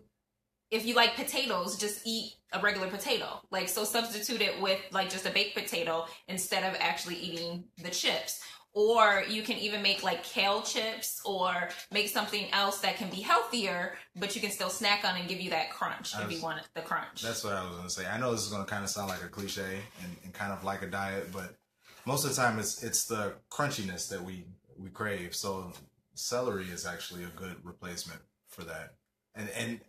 if 0.72 0.86
you 0.86 0.96
like 0.96 1.16
potatoes 1.16 1.78
just 1.78 2.02
eat 2.06 2.34
a 2.54 2.60
regular 2.60 2.88
potato. 2.88 3.42
Like 3.52 3.70
so 3.70 3.84
substitute 3.84 4.42
it 4.42 4.60
with 4.60 4.80
like 4.92 5.10
just 5.10 5.26
a 5.26 5.30
baked 5.30 5.56
potato 5.56 6.06
instead 6.28 6.64
of 6.64 6.78
actually 6.80 7.16
eating 7.16 7.66
the 7.84 7.90
chips. 7.90 8.42
Or 8.74 9.24
you 9.28 9.42
can 9.42 9.58
even 9.58 9.82
make 9.82 10.02
like 10.02 10.24
kale 10.24 10.62
chips 10.62 11.22
or 11.26 11.70
make 11.92 12.08
something 12.08 12.50
else 12.54 12.80
that 12.80 12.96
can 12.96 13.10
be 13.10 13.18
healthier 13.18 13.96
but 14.16 14.34
you 14.34 14.40
can 14.40 14.50
still 14.50 14.70
snack 14.70 15.04
on 15.04 15.18
and 15.18 15.28
give 15.28 15.42
you 15.42 15.50
that 15.50 15.72
crunch 15.72 16.16
was, 16.16 16.26
if 16.26 16.32
you 16.32 16.42
want 16.42 16.62
the 16.74 16.82
crunch. 16.82 17.22
that's 17.22 17.44
what 17.44 17.52
i 17.52 17.62
was 17.66 17.72
going 17.76 17.84
to 17.84 17.90
say. 17.90 18.08
I 18.08 18.18
know 18.18 18.32
this 18.32 18.44
is 18.44 18.48
going 18.48 18.64
to 18.64 18.70
kind 18.70 18.86
of 18.86 18.90
sound 18.90 19.10
like 19.10 19.22
a 19.24 19.28
cliche 19.28 19.80
and, 20.02 20.16
and, 20.24 20.34
kind 20.34 20.54
of 20.54 20.64
like 20.64 20.84
a 20.84 20.88
diet 20.88 21.34
but 21.34 21.58
most 22.06 22.24
of 22.24 22.30
the 22.30 22.36
time 22.38 22.60
it's 22.60 22.82
it's 22.82 23.06
the 23.06 23.34
crunchiness 23.52 24.08
that 24.08 24.24
we 24.24 24.46
we 24.78 24.90
crave. 24.90 25.36
So 25.36 25.72
celery 26.16 26.66
is 26.66 26.86
actually 26.86 27.24
a 27.24 27.28
good 27.28 27.58
replacement 27.64 28.22
for 28.48 28.64
that. 28.64 28.96
And 29.36 29.50
and 29.50 29.80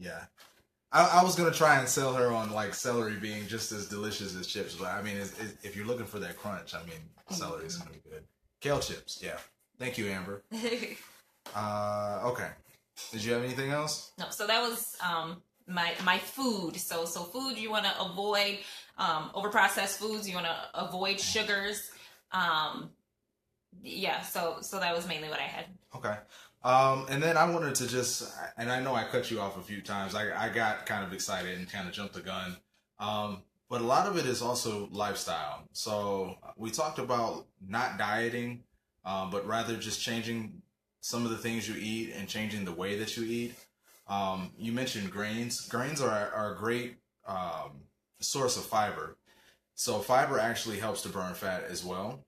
yeah 0.00 0.24
I, 0.92 1.20
I, 1.20 1.22
was 1.22 1.36
gonna 1.36 1.52
try 1.52 1.78
and 1.78 1.88
sell 1.88 2.14
her 2.14 2.32
on 2.32 2.52
like 2.52 2.74
celery 2.74 3.16
being 3.16 3.46
just 3.46 3.70
as 3.70 3.88
delicious 3.88 4.34
as 4.34 4.46
chips, 4.48 4.74
but 4.74 4.88
I 4.88 5.02
mean, 5.02 5.18
it's, 5.18 5.38
it's, 5.38 5.64
if 5.64 5.76
you're 5.76 5.86
looking 5.86 6.06
for 6.06 6.18
that 6.18 6.36
crunch, 6.36 6.74
I 6.74 6.80
mean, 6.80 6.98
celery 7.30 7.66
is 7.66 7.76
gonna 7.76 7.92
be 7.92 8.00
good. 8.10 8.24
Kale 8.60 8.80
chips, 8.80 9.20
yeah. 9.22 9.38
Thank 9.78 9.98
you, 9.98 10.08
Amber. 10.08 10.42
uh, 11.54 12.20
okay. 12.24 12.48
Did 13.12 13.24
you 13.24 13.32
have 13.32 13.42
anything 13.42 13.70
else? 13.70 14.12
No. 14.18 14.26
So 14.30 14.46
that 14.46 14.60
was 14.60 14.96
um 15.04 15.42
my 15.66 15.92
my 16.04 16.18
food. 16.18 16.76
So 16.76 17.04
so 17.04 17.22
food 17.22 17.56
you 17.56 17.70
want 17.70 17.86
to 17.86 18.00
avoid 18.00 18.58
um 18.98 19.30
over 19.34 19.48
processed 19.48 19.98
foods. 19.98 20.28
You 20.28 20.34
want 20.34 20.46
to 20.46 20.56
avoid 20.74 21.18
sugars. 21.18 21.90
Um, 22.32 22.90
yeah. 23.82 24.20
So 24.20 24.58
so 24.60 24.78
that 24.80 24.94
was 24.94 25.08
mainly 25.08 25.28
what 25.28 25.38
I 25.38 25.44
had. 25.44 25.66
Okay. 25.94 26.14
Um, 26.62 27.06
and 27.08 27.22
then 27.22 27.36
I 27.36 27.48
wanted 27.50 27.74
to 27.76 27.86
just, 27.86 28.30
and 28.58 28.70
I 28.70 28.80
know 28.80 28.94
I 28.94 29.04
cut 29.04 29.30
you 29.30 29.40
off 29.40 29.56
a 29.56 29.62
few 29.62 29.80
times. 29.80 30.14
I, 30.14 30.46
I 30.46 30.50
got 30.50 30.84
kind 30.84 31.04
of 31.04 31.12
excited 31.12 31.56
and 31.56 31.70
kind 31.70 31.88
of 31.88 31.94
jumped 31.94 32.14
the 32.14 32.20
gun. 32.20 32.56
Um, 32.98 33.42
but 33.70 33.80
a 33.80 33.84
lot 33.84 34.06
of 34.06 34.18
it 34.18 34.26
is 34.26 34.42
also 34.42 34.88
lifestyle. 34.90 35.68
So 35.72 36.36
we 36.56 36.70
talked 36.70 36.98
about 36.98 37.46
not 37.66 37.96
dieting, 37.96 38.64
um, 39.04 39.30
but 39.30 39.46
rather 39.46 39.76
just 39.76 40.02
changing 40.02 40.60
some 41.00 41.24
of 41.24 41.30
the 41.30 41.38
things 41.38 41.68
you 41.68 41.76
eat 41.78 42.12
and 42.14 42.28
changing 42.28 42.64
the 42.64 42.72
way 42.72 42.98
that 42.98 43.16
you 43.16 43.24
eat. 43.24 43.54
Um, 44.06 44.50
you 44.58 44.72
mentioned 44.72 45.10
grains. 45.10 45.66
Grains 45.68 46.02
are, 46.02 46.10
are 46.34 46.54
a 46.54 46.58
great 46.58 46.96
um, 47.26 47.84
source 48.20 48.56
of 48.56 48.64
fiber. 48.64 49.16
So 49.76 50.00
fiber 50.00 50.38
actually 50.38 50.78
helps 50.78 51.00
to 51.02 51.08
burn 51.08 51.32
fat 51.32 51.64
as 51.70 51.84
well. 51.84 52.26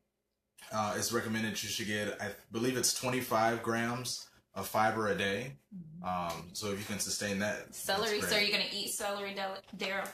Uh, 0.72 0.94
it's 0.96 1.12
recommended 1.12 1.50
you 1.62 1.68
should 1.68 1.86
get, 1.86 2.20
I 2.20 2.30
believe 2.50 2.76
it's 2.76 2.94
25 2.94 3.62
grams 3.62 4.26
of 4.54 4.66
fiber 4.68 5.08
a 5.08 5.14
day. 5.14 5.52
Mm-hmm. 5.74 6.36
Um, 6.38 6.50
so 6.52 6.72
if 6.72 6.78
you 6.78 6.84
can 6.84 6.98
sustain 6.98 7.38
that, 7.40 7.74
celery. 7.74 8.20
So 8.20 8.36
are 8.36 8.40
you 8.40 8.52
going 8.52 8.68
to 8.68 8.76
eat 8.76 8.90
celery, 8.90 9.34
Daryl? 9.76 10.08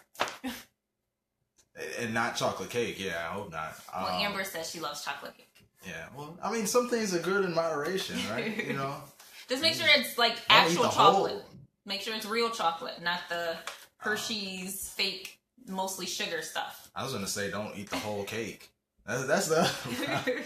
and 1.98 2.14
not 2.14 2.36
chocolate 2.36 2.70
cake. 2.70 2.98
Yeah, 2.98 3.28
I 3.30 3.34
hope 3.34 3.52
not. 3.52 3.74
Well, 3.94 4.06
um, 4.06 4.22
Amber 4.22 4.44
says 4.44 4.70
she 4.70 4.80
loves 4.80 5.04
chocolate 5.04 5.36
cake. 5.36 5.46
Yeah, 5.86 6.06
well, 6.16 6.36
I 6.42 6.52
mean, 6.52 6.66
some 6.66 6.88
things 6.88 7.14
are 7.14 7.20
good 7.20 7.44
in 7.44 7.54
moderation, 7.54 8.18
right? 8.30 8.66
you 8.66 8.72
know, 8.72 8.94
just 9.48 9.62
make 9.62 9.74
sure 9.74 9.86
it's 9.88 10.18
like 10.18 10.36
actual 10.48 10.84
chocolate. 10.84 11.32
Whole. 11.32 11.44
Make 11.86 12.02
sure 12.02 12.14
it's 12.14 12.26
real 12.26 12.50
chocolate, 12.50 13.02
not 13.02 13.20
the 13.28 13.56
Hershey's 13.98 14.88
fake, 14.90 15.38
mostly 15.66 16.04
sugar 16.04 16.42
stuff. 16.42 16.90
I 16.94 17.04
was 17.04 17.12
gonna 17.12 17.26
say, 17.26 17.50
don't 17.50 17.76
eat 17.76 17.90
the 17.90 17.96
whole 17.96 18.24
cake. 18.24 18.70
That's, 19.08 19.26
that's 19.26 19.48
the 19.48 20.42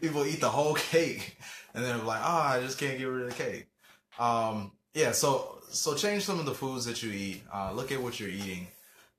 people 0.00 0.24
eat 0.24 0.40
the 0.40 0.48
whole 0.48 0.74
cake, 0.74 1.36
and 1.74 1.84
they're 1.84 1.98
like, 1.98 2.20
"Ah, 2.22 2.54
oh, 2.54 2.56
I 2.56 2.62
just 2.62 2.78
can't 2.78 2.98
get 2.98 3.04
rid 3.04 3.26
of 3.26 3.36
the 3.36 3.44
cake." 3.44 3.66
Um, 4.18 4.72
yeah, 4.94 5.12
so 5.12 5.60
so 5.70 5.94
change 5.94 6.24
some 6.24 6.40
of 6.40 6.46
the 6.46 6.54
foods 6.54 6.86
that 6.86 7.02
you 7.02 7.12
eat. 7.12 7.42
Uh, 7.52 7.72
look 7.74 7.92
at 7.92 8.00
what 8.00 8.18
you're 8.18 8.30
eating. 8.30 8.68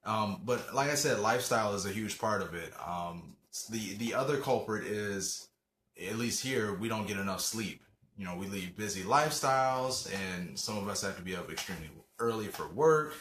Um, 0.03 0.41
but 0.43 0.73
like 0.73 0.89
I 0.89 0.95
said, 0.95 1.19
lifestyle 1.19 1.75
is 1.75 1.85
a 1.85 1.89
huge 1.89 2.17
part 2.17 2.41
of 2.41 2.55
it. 2.55 2.73
Um, 2.85 3.35
the 3.69 3.93
the 3.97 4.15
other 4.15 4.37
culprit 4.37 4.87
is, 4.87 5.47
at 6.03 6.17
least 6.17 6.43
here, 6.43 6.73
we 6.73 6.89
don't 6.89 7.07
get 7.07 7.17
enough 7.17 7.41
sleep. 7.41 7.83
You 8.17 8.25
know, 8.25 8.35
we 8.35 8.47
lead 8.47 8.75
busy 8.75 9.03
lifestyles, 9.03 10.11
and 10.11 10.57
some 10.57 10.75
of 10.75 10.87
us 10.87 11.03
have 11.03 11.17
to 11.17 11.21
be 11.21 11.35
up 11.35 11.51
extremely 11.51 11.89
early 12.17 12.47
for 12.47 12.67
work. 12.69 13.13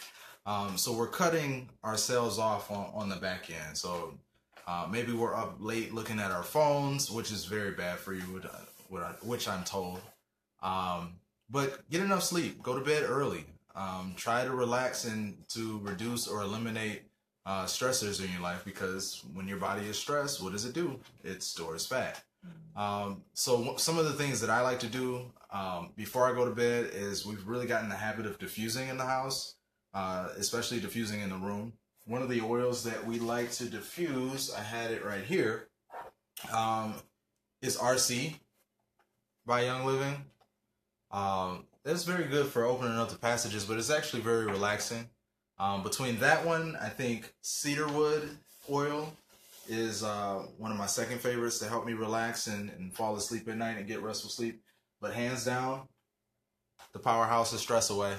Um, 0.47 0.75
so 0.75 0.93
we're 0.93 1.09
cutting 1.09 1.69
ourselves 1.83 2.39
off 2.39 2.71
on, 2.71 2.89
on 2.95 3.09
the 3.09 3.17
back 3.17 3.51
end. 3.51 3.77
So 3.77 4.17
uh, 4.67 4.87
maybe 4.91 5.13
we're 5.13 5.35
up 5.35 5.55
late 5.59 5.93
looking 5.93 6.19
at 6.19 6.31
our 6.31 6.43
phones, 6.43 7.09
which 7.09 7.31
is 7.31 7.45
very 7.45 7.71
bad 7.71 7.97
for 7.97 8.13
you, 8.13 8.41
which 9.21 9.47
I'm 9.47 9.63
told. 9.63 10.01
Um, 10.61 11.13
but 11.49 11.89
get 11.89 12.01
enough 12.01 12.23
sleep. 12.23 12.61
Go 12.61 12.77
to 12.77 12.83
bed 12.83 13.03
early. 13.07 13.45
Um, 13.75 14.13
try 14.17 14.43
to 14.43 14.51
relax 14.51 15.05
and 15.05 15.37
to 15.49 15.79
reduce 15.83 16.27
or 16.27 16.41
eliminate 16.41 17.03
uh, 17.45 17.65
stressors 17.65 18.23
in 18.23 18.29
your 18.31 18.41
life 18.41 18.63
because 18.65 19.23
when 19.33 19.47
your 19.47 19.57
body 19.57 19.87
is 19.87 19.97
stressed, 19.97 20.43
what 20.43 20.51
does 20.51 20.65
it 20.65 20.73
do? 20.73 20.99
It 21.23 21.41
stores 21.41 21.85
fat. 21.85 22.21
Um, 22.75 23.23
so 23.33 23.75
some 23.77 23.97
of 23.97 24.05
the 24.05 24.13
things 24.13 24.41
that 24.41 24.49
I 24.49 24.61
like 24.61 24.79
to 24.79 24.87
do 24.87 25.31
um, 25.51 25.91
before 25.95 26.29
I 26.29 26.33
go 26.33 26.45
to 26.45 26.55
bed 26.55 26.91
is 26.93 27.25
we've 27.25 27.47
really 27.47 27.67
gotten 27.67 27.89
the 27.89 27.95
habit 27.95 28.25
of 28.25 28.37
diffusing 28.37 28.89
in 28.89 28.97
the 28.97 29.05
house 29.05 29.55
uh, 29.97 30.29
especially 30.37 30.79
diffusing 30.79 31.21
in 31.21 31.29
the 31.29 31.35
room. 31.35 31.73
One 32.07 32.21
of 32.21 32.29
the 32.29 32.39
oils 32.39 32.83
that 32.83 33.05
we 33.05 33.19
like 33.19 33.51
to 33.53 33.65
diffuse, 33.65 34.53
I 34.53 34.61
had 34.61 34.91
it 34.91 35.03
right 35.03 35.25
here, 35.25 35.67
um, 36.53 36.95
is 37.61 37.75
RC 37.75 38.35
by 39.45 39.65
Young 39.65 39.85
Living. 39.85 40.15
Um, 41.11 41.65
it's 41.83 42.05
very 42.05 42.23
good 42.23 42.47
for 42.47 42.63
opening 42.63 42.97
up 42.97 43.09
the 43.09 43.17
passages, 43.17 43.65
but 43.65 43.77
it's 43.77 43.89
actually 43.89 44.21
very 44.21 44.45
relaxing. 44.45 45.09
Um, 45.59 45.83
between 45.83 46.17
that 46.19 46.45
one, 46.45 46.77
I 46.79 46.87
think 46.87 47.33
cedarwood 47.41 48.29
oil 48.71 49.11
is 49.67 50.01
uh, 50.01 50.45
one 50.57 50.71
of 50.71 50.77
my 50.77 50.85
second 50.85 51.19
favorites 51.19 51.59
to 51.59 51.67
help 51.67 51.85
me 51.85 51.91
relax 51.91 52.47
and, 52.47 52.69
and 52.69 52.95
fall 52.95 53.17
asleep 53.17 53.49
at 53.49 53.57
night 53.57 53.77
and 53.77 53.85
get 53.85 54.01
restful 54.01 54.29
sleep. 54.29 54.61
But 55.01 55.13
hands 55.13 55.43
down, 55.43 55.89
the 56.93 56.99
powerhouse 56.99 57.51
is 57.51 57.59
stress 57.59 57.89
away. 57.89 58.15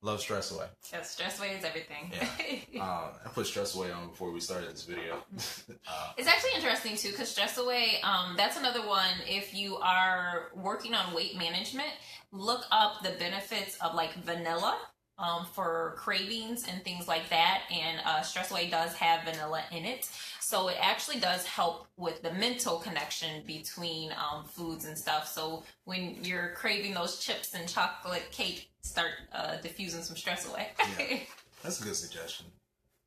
Love 0.00 0.20
Stress 0.20 0.52
Away. 0.52 0.66
Yeah, 0.92 1.02
Stress 1.02 1.38
Away 1.38 1.56
is 1.56 1.64
everything. 1.64 2.12
Yeah. 2.12 2.82
uh, 2.82 3.12
I 3.24 3.28
put 3.34 3.46
Stress 3.46 3.74
Away 3.74 3.90
on 3.90 4.08
before 4.08 4.30
we 4.30 4.40
started 4.40 4.70
this 4.70 4.84
video. 4.84 5.14
uh, 5.36 6.12
it's 6.16 6.28
actually 6.28 6.52
interesting 6.54 6.96
too 6.96 7.10
because 7.10 7.28
Stress 7.28 7.58
Away, 7.58 8.00
um, 8.04 8.34
that's 8.36 8.56
another 8.56 8.86
one. 8.86 9.14
If 9.26 9.54
you 9.54 9.76
are 9.78 10.50
working 10.54 10.94
on 10.94 11.14
weight 11.14 11.36
management, 11.36 11.90
look 12.30 12.64
up 12.70 13.02
the 13.02 13.10
benefits 13.18 13.76
of 13.78 13.94
like 13.94 14.14
vanilla 14.24 14.78
um, 15.18 15.46
for 15.52 15.94
cravings 15.96 16.64
and 16.68 16.82
things 16.84 17.08
like 17.08 17.28
that. 17.30 17.62
And 17.72 18.00
uh, 18.04 18.22
Stress 18.22 18.52
Away 18.52 18.70
does 18.70 18.94
have 18.94 19.24
vanilla 19.24 19.64
in 19.72 19.84
it. 19.84 20.08
So 20.40 20.68
it 20.68 20.76
actually 20.80 21.18
does 21.18 21.44
help 21.44 21.88
with 21.96 22.22
the 22.22 22.32
mental 22.32 22.78
connection 22.78 23.42
between 23.46 24.12
um, 24.12 24.44
foods 24.44 24.84
and 24.84 24.96
stuff. 24.96 25.28
So 25.28 25.64
when 25.84 26.16
you're 26.22 26.52
craving 26.54 26.94
those 26.94 27.18
chips 27.18 27.52
and 27.54 27.68
chocolate 27.68 28.30
cake, 28.30 28.70
start 28.98 29.12
uh, 29.32 29.56
diffusing 29.62 30.02
some 30.02 30.16
stress 30.16 30.48
away. 30.48 30.68
yeah, 30.98 31.18
that's 31.62 31.80
a 31.80 31.84
good 31.84 31.94
suggestion. 31.94 32.46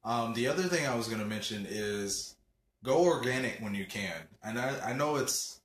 Um, 0.03 0.33
the 0.33 0.47
other 0.47 0.63
thing 0.63 0.87
I 0.87 0.95
was 0.95 1.07
going 1.07 1.19
to 1.19 1.25
mention 1.25 1.67
is 1.69 2.35
go 2.83 3.03
organic 3.03 3.59
when 3.59 3.75
you 3.75 3.85
can. 3.85 4.15
And 4.43 4.57
I, 4.57 4.91
I 4.91 4.93
know 4.93 5.17
it's 5.17 5.59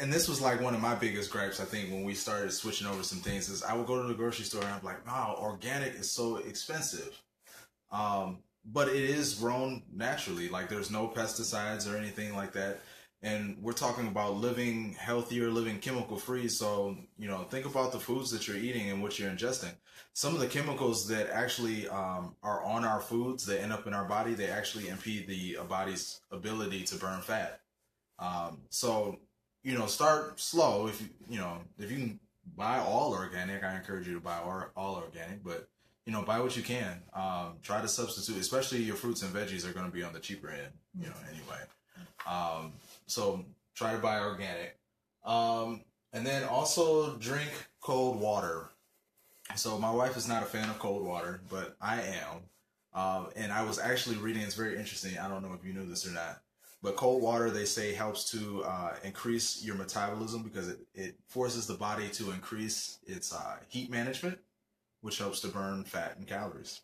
and 0.00 0.12
this 0.12 0.28
was 0.28 0.40
like 0.40 0.60
one 0.60 0.74
of 0.74 0.80
my 0.80 0.96
biggest 0.96 1.30
gripes, 1.30 1.60
I 1.60 1.64
think, 1.64 1.90
when 1.90 2.02
we 2.02 2.14
started 2.14 2.52
switching 2.52 2.88
over 2.88 3.04
some 3.04 3.20
things, 3.20 3.48
is 3.48 3.62
I 3.62 3.74
would 3.74 3.86
go 3.86 4.02
to 4.02 4.08
the 4.08 4.14
grocery 4.14 4.44
store 4.44 4.62
and 4.62 4.72
I'm 4.72 4.82
like, 4.82 5.06
wow, 5.06 5.36
organic 5.38 5.94
is 5.94 6.10
so 6.10 6.36
expensive. 6.36 7.22
Um, 7.92 8.38
but 8.64 8.88
it 8.88 8.96
is 8.96 9.34
grown 9.34 9.84
naturally. 9.94 10.48
Like 10.48 10.68
there's 10.68 10.90
no 10.90 11.06
pesticides 11.06 11.90
or 11.90 11.96
anything 11.96 12.34
like 12.34 12.52
that. 12.54 12.80
And 13.22 13.56
we're 13.60 13.72
talking 13.72 14.06
about 14.08 14.36
living 14.36 14.94
healthier, 14.98 15.50
living 15.50 15.78
chemical 15.78 16.16
free. 16.16 16.48
So, 16.48 16.96
you 17.18 17.28
know, 17.28 17.44
think 17.44 17.66
about 17.66 17.92
the 17.92 17.98
foods 17.98 18.30
that 18.30 18.46
you're 18.46 18.56
eating 18.56 18.90
and 18.90 19.02
what 19.02 19.18
you're 19.18 19.30
ingesting. 19.30 19.72
Some 20.12 20.34
of 20.34 20.40
the 20.40 20.46
chemicals 20.46 21.08
that 21.08 21.30
actually 21.30 21.88
um, 21.88 22.36
are 22.42 22.62
on 22.62 22.84
our 22.84 23.00
foods 23.00 23.46
that 23.46 23.60
end 23.60 23.72
up 23.72 23.86
in 23.86 23.94
our 23.94 24.04
body, 24.04 24.34
they 24.34 24.48
actually 24.48 24.88
impede 24.88 25.26
the 25.26 25.58
body's 25.68 26.20
ability 26.30 26.84
to 26.84 26.96
burn 26.96 27.20
fat. 27.20 27.60
Um, 28.18 28.62
so 28.70 29.18
you 29.66 29.76
know, 29.76 29.86
start 29.86 30.38
slow. 30.38 30.86
If 30.86 31.00
you, 31.00 31.08
you 31.28 31.38
know, 31.38 31.58
if 31.76 31.90
you 31.90 31.96
can 31.96 32.20
buy 32.56 32.78
all 32.78 33.12
organic, 33.12 33.64
I 33.64 33.74
encourage 33.74 34.06
you 34.06 34.14
to 34.14 34.20
buy 34.20 34.38
all, 34.76 34.94
organic, 34.94 35.42
but 35.42 35.68
you 36.06 36.12
know, 36.12 36.22
buy 36.22 36.38
what 36.38 36.56
you 36.56 36.62
can. 36.62 37.02
Um, 37.12 37.54
try 37.64 37.82
to 37.82 37.88
substitute, 37.88 38.40
especially 38.40 38.82
your 38.82 38.94
fruits 38.94 39.22
and 39.22 39.34
veggies 39.34 39.68
are 39.68 39.72
going 39.72 39.86
to 39.86 39.92
be 39.92 40.04
on 40.04 40.12
the 40.12 40.20
cheaper 40.20 40.50
end, 40.50 40.72
you 40.96 41.06
know, 41.06 41.16
anyway. 41.28 41.64
So 43.06 43.44
try 43.74 43.92
to 43.92 43.98
buy 43.98 44.20
organic. 44.20 44.78
Um, 45.24 45.82
and 46.12 46.26
then 46.26 46.44
also 46.44 47.16
drink 47.16 47.50
cold 47.80 48.20
water. 48.20 48.70
So 49.54 49.78
my 49.78 49.90
wife 49.90 50.16
is 50.16 50.28
not 50.28 50.42
a 50.42 50.46
fan 50.46 50.68
of 50.68 50.78
cold 50.78 51.04
water, 51.04 51.40
but 51.50 51.76
I 51.80 52.02
am. 52.02 52.42
Um, 52.94 53.28
and 53.36 53.52
I 53.52 53.62
was 53.62 53.78
actually 53.78 54.16
reading, 54.16 54.42
it's 54.42 54.54
very 54.54 54.76
interesting. 54.76 55.18
I 55.18 55.28
don't 55.28 55.42
know 55.42 55.52
if 55.52 55.64
you 55.64 55.72
knew 55.72 55.86
this 55.86 56.06
or 56.06 56.12
not. 56.12 56.40
But 56.82 56.96
cold 56.96 57.22
water, 57.22 57.50
they 57.50 57.64
say, 57.64 57.92
helps 57.92 58.30
to 58.30 58.62
uh, 58.64 58.94
increase 59.02 59.64
your 59.64 59.74
metabolism 59.74 60.42
because 60.42 60.68
it, 60.68 60.78
it 60.94 61.16
forces 61.26 61.66
the 61.66 61.74
body 61.74 62.08
to 62.10 62.30
increase 62.30 62.98
its 63.06 63.34
uh, 63.34 63.56
heat 63.68 63.90
management, 63.90 64.38
which 65.00 65.18
helps 65.18 65.40
to 65.40 65.48
burn 65.48 65.84
fat 65.84 66.14
and 66.16 66.26
calories. 66.26 66.80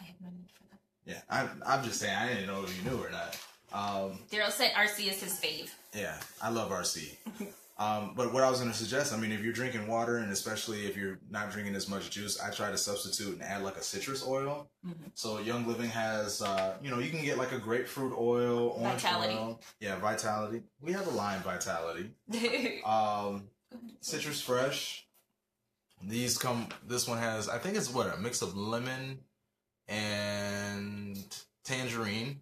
I 0.00 0.04
have 0.04 0.16
no 0.20 0.28
need 0.28 0.50
for 0.52 0.64
that. 0.70 0.80
Yeah, 1.06 1.20
I'm, 1.30 1.62
I'm 1.66 1.84
just 1.84 2.00
saying, 2.00 2.14
I 2.16 2.28
didn't 2.28 2.46
know 2.46 2.64
if 2.64 2.76
you 2.76 2.90
knew 2.90 3.02
or 3.02 3.10
not. 3.10 3.38
Um, 3.72 4.18
Daryl 4.30 4.50
said 4.50 4.72
RC 4.72 5.08
is 5.10 5.22
his 5.22 5.38
fave. 5.38 5.70
Yeah, 5.94 6.16
I 6.40 6.50
love 6.50 6.70
RC. 6.70 7.16
Um, 7.78 8.12
but 8.16 8.32
what 8.32 8.42
I 8.42 8.50
was 8.50 8.58
going 8.58 8.72
to 8.72 8.76
suggest, 8.76 9.12
I 9.12 9.16
mean, 9.16 9.30
if 9.30 9.40
you're 9.40 9.52
drinking 9.52 9.86
water 9.86 10.16
and 10.16 10.32
especially 10.32 10.86
if 10.86 10.96
you're 10.96 11.20
not 11.30 11.52
drinking 11.52 11.76
as 11.76 11.88
much 11.88 12.10
juice, 12.10 12.40
I 12.40 12.50
try 12.50 12.72
to 12.72 12.76
substitute 12.76 13.34
and 13.34 13.42
add 13.42 13.62
like 13.62 13.76
a 13.76 13.82
citrus 13.82 14.26
oil. 14.26 14.68
Mm-hmm. 14.84 15.04
So 15.14 15.38
Young 15.38 15.64
Living 15.64 15.88
has, 15.90 16.42
uh, 16.42 16.74
you 16.82 16.90
know, 16.90 16.98
you 16.98 17.10
can 17.10 17.24
get 17.24 17.38
like 17.38 17.52
a 17.52 17.58
grapefruit 17.58 18.12
oil, 18.18 18.70
orange 18.80 19.02
Vitality. 19.02 19.34
oil. 19.34 19.60
Yeah, 19.78 19.96
Vitality. 20.00 20.62
We 20.80 20.92
have 20.92 21.06
a 21.06 21.10
line 21.10 21.38
Vitality. 21.40 22.10
um, 22.84 23.44
citrus 24.00 24.40
Fresh. 24.40 25.06
These 26.02 26.36
come, 26.36 26.68
this 26.84 27.06
one 27.06 27.18
has, 27.18 27.48
I 27.48 27.58
think 27.58 27.76
it's 27.76 27.92
what, 27.92 28.12
a 28.12 28.18
mix 28.18 28.42
of 28.42 28.56
lemon 28.56 29.20
and 29.86 31.16
tangerine. 31.64 32.40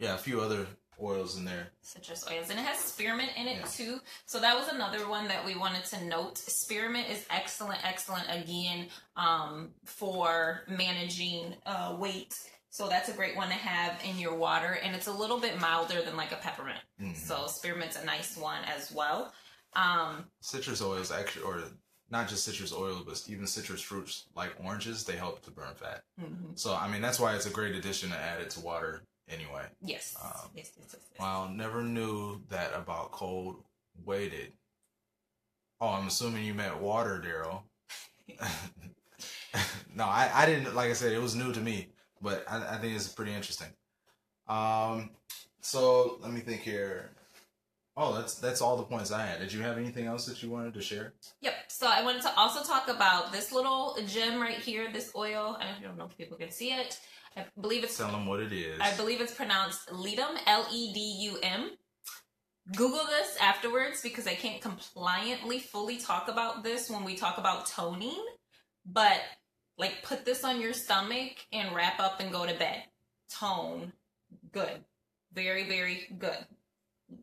Yeah, 0.00 0.14
a 0.14 0.18
few 0.18 0.40
other 0.40 0.66
oils 1.00 1.36
in 1.36 1.44
there. 1.44 1.68
Citrus 1.82 2.26
oils. 2.30 2.50
And 2.50 2.58
it 2.58 2.62
has 2.62 2.78
spearmint 2.78 3.30
in 3.36 3.46
it 3.46 3.58
yeah. 3.60 3.66
too. 3.66 4.00
So 4.26 4.40
that 4.40 4.56
was 4.56 4.68
another 4.68 5.08
one 5.08 5.28
that 5.28 5.44
we 5.44 5.54
wanted 5.54 5.84
to 5.86 6.04
note. 6.04 6.38
Spearmint 6.38 7.08
is 7.08 7.24
excellent, 7.30 7.86
excellent 7.86 8.26
again 8.28 8.86
um, 9.16 9.70
for 9.84 10.62
managing 10.68 11.54
uh, 11.66 11.96
weight. 11.98 12.34
So 12.70 12.88
that's 12.88 13.08
a 13.08 13.12
great 13.12 13.36
one 13.36 13.48
to 13.48 13.54
have 13.54 14.00
in 14.08 14.18
your 14.18 14.34
water. 14.34 14.78
And 14.82 14.94
it's 14.94 15.06
a 15.06 15.12
little 15.12 15.38
bit 15.38 15.60
milder 15.60 16.02
than 16.02 16.16
like 16.16 16.32
a 16.32 16.36
peppermint. 16.36 16.80
Mm-hmm. 17.00 17.14
So 17.14 17.46
spearmint's 17.46 17.96
a 17.96 18.04
nice 18.04 18.36
one 18.36 18.60
as 18.64 18.90
well. 18.92 19.32
Um, 19.74 20.24
citrus 20.40 20.82
oils 20.82 21.12
actually, 21.12 21.44
or 21.44 21.62
not 22.10 22.28
just 22.28 22.44
citrus 22.44 22.72
oil, 22.72 23.02
but 23.06 23.22
even 23.28 23.46
citrus 23.46 23.80
fruits 23.80 24.26
like 24.34 24.50
oranges, 24.64 25.04
they 25.04 25.16
help 25.16 25.42
to 25.44 25.50
burn 25.50 25.74
fat. 25.74 26.02
Mm-hmm. 26.20 26.52
So, 26.56 26.74
I 26.74 26.88
mean, 26.88 27.00
that's 27.00 27.20
why 27.20 27.34
it's 27.36 27.46
a 27.46 27.50
great 27.50 27.76
addition 27.76 28.10
to 28.10 28.16
add 28.16 28.40
it 28.40 28.50
to 28.50 28.60
water 28.60 29.02
anyway. 29.30 29.64
Yes. 29.82 30.16
Um, 30.22 30.50
yes, 30.54 30.72
yes, 30.78 30.88
yes, 30.92 30.96
yes. 31.12 31.20
Wow, 31.20 31.48
never 31.52 31.82
knew 31.82 32.40
that 32.48 32.72
about 32.74 33.12
cold 33.12 33.56
weighted. 34.04 34.52
Oh, 35.80 35.88
I'm 35.88 36.06
assuming 36.08 36.44
you 36.44 36.54
meant 36.54 36.78
water, 36.78 37.22
Daryl. 37.24 37.62
no, 39.94 40.04
I, 40.04 40.30
I 40.34 40.46
didn't. 40.46 40.74
Like 40.74 40.90
I 40.90 40.94
said, 40.94 41.12
it 41.12 41.20
was 41.20 41.34
new 41.34 41.52
to 41.52 41.60
me, 41.60 41.88
but 42.20 42.44
I, 42.48 42.74
I 42.74 42.78
think 42.78 42.94
it's 42.94 43.08
pretty 43.08 43.32
interesting. 43.32 43.68
Um, 44.48 45.10
so 45.60 46.18
let 46.20 46.32
me 46.32 46.40
think 46.40 46.60
here. 46.62 47.10
Oh, 47.96 48.14
that's 48.14 48.34
that's 48.34 48.60
all 48.60 48.76
the 48.76 48.82
points 48.82 49.10
I 49.10 49.26
had. 49.26 49.40
Did 49.40 49.52
you 49.52 49.62
have 49.62 49.78
anything 49.78 50.06
else 50.06 50.26
that 50.26 50.42
you 50.42 50.50
wanted 50.50 50.74
to 50.74 50.82
share? 50.82 51.14
Yep. 51.40 51.54
So 51.80 51.86
I 51.86 52.04
wanted 52.04 52.20
to 52.24 52.34
also 52.36 52.62
talk 52.62 52.88
about 52.88 53.32
this 53.32 53.52
little 53.52 53.96
gem 54.06 54.38
right 54.38 54.58
here, 54.58 54.92
this 54.92 55.12
oil. 55.16 55.56
I 55.58 55.82
don't 55.82 55.96
know 55.96 56.04
if 56.04 56.18
people 56.18 56.36
can 56.36 56.50
see 56.50 56.72
it. 56.72 57.00
I 57.34 57.46
believe 57.58 57.84
it's 57.84 57.96
tell 57.96 58.10
them 58.12 58.26
what 58.26 58.40
it 58.40 58.52
is. 58.52 58.78
I 58.78 58.94
believe 58.98 59.22
it's 59.22 59.32
pronounced 59.32 59.88
ledum, 59.88 60.36
L 60.46 60.66
E 60.70 60.92
D 60.92 61.00
U 61.22 61.38
M. 61.42 61.70
Google 62.76 63.06
this 63.06 63.34
afterwards 63.40 64.02
because 64.02 64.26
I 64.26 64.34
can't 64.34 64.60
compliantly 64.60 65.58
fully 65.58 65.96
talk 65.96 66.28
about 66.28 66.62
this 66.62 66.90
when 66.90 67.02
we 67.02 67.16
talk 67.16 67.38
about 67.38 67.64
toning. 67.64 68.26
But 68.84 69.22
like, 69.78 70.02
put 70.02 70.26
this 70.26 70.44
on 70.44 70.60
your 70.60 70.74
stomach 70.74 71.32
and 71.50 71.74
wrap 71.74 71.98
up 71.98 72.20
and 72.20 72.30
go 72.30 72.44
to 72.44 72.52
bed. 72.52 72.82
Tone, 73.38 73.94
good, 74.52 74.84
very 75.32 75.66
very 75.66 76.14
good. 76.18 76.44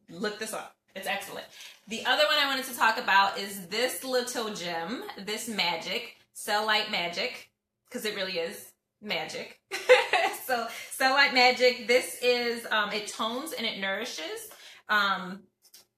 Look 0.09 0.39
this 0.39 0.53
up. 0.53 0.76
It's 0.97 1.07
excellent. 1.07 1.45
The 1.87 2.03
other 2.05 2.23
one 2.25 2.37
I 2.43 2.47
wanted 2.47 2.65
to 2.65 2.75
talk 2.75 2.97
about 2.97 3.37
is 3.37 3.67
this 3.67 4.03
little 4.03 4.51
gem, 4.53 5.03
this 5.23 5.47
magic, 5.47 6.15
Cellulite 6.35 6.89
Magic, 6.89 7.51
because 7.87 8.03
it 8.03 8.15
really 8.15 8.39
is 8.39 8.71
magic. 9.01 9.59
so 10.45 10.67
Cellulite 10.99 11.35
Magic, 11.35 11.87
this 11.87 12.17
is, 12.23 12.65
um, 12.71 12.91
it 12.91 13.07
tones 13.07 13.53
and 13.53 13.65
it 13.65 13.79
nourishes. 13.79 14.49
Um, 14.89 15.43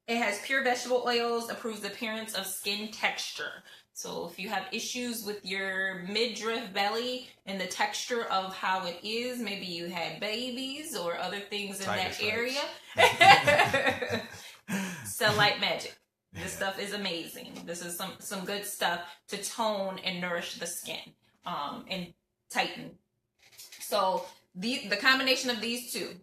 it 0.05 0.17
has 0.17 0.41
pure 0.41 0.63
vegetable 0.63 1.05
oils, 1.07 1.49
improves 1.49 1.79
the 1.79 1.87
appearance 1.87 2.33
of 2.33 2.45
skin 2.45 2.91
texture. 2.91 3.63
So 3.93 4.29
if 4.31 4.37
you 4.37 4.49
have 4.49 4.65
issues 4.71 5.23
with 5.25 5.45
your 5.45 6.03
midriff 6.09 6.73
belly 6.73 7.29
and 7.45 7.59
the 7.59 7.67
texture 7.67 8.25
of 8.25 8.55
how 8.55 8.85
it 8.85 8.97
is, 9.03 9.39
maybe 9.39 9.65
you 9.65 9.87
had 9.87 10.19
babies 10.19 10.95
or 10.95 11.17
other 11.17 11.39
things 11.39 11.79
in 11.79 11.85
Tiger 11.85 12.09
that 12.09 12.23
area. 12.23 14.21
Cellulite 15.09 15.59
Magic. 15.59 15.95
This 16.31 16.43
Yeah. 16.43 16.47
stuff 16.57 16.79
is 16.79 16.93
amazing. 16.93 17.63
This 17.65 17.83
is 17.83 17.97
some 17.97 18.11
some 18.19 18.45
good 18.45 18.63
stuff 18.63 18.99
to 19.29 19.43
tone 19.43 19.97
and 20.03 20.21
nourish 20.21 20.59
the 20.59 20.67
skin 20.67 20.99
um, 21.43 21.85
and 21.89 22.13
tighten. 22.51 22.99
So 23.81 24.25
the 24.53 24.87
the 24.89 24.97
combination 24.97 25.49
of 25.49 25.59
these 25.59 25.91
two, 25.91 26.19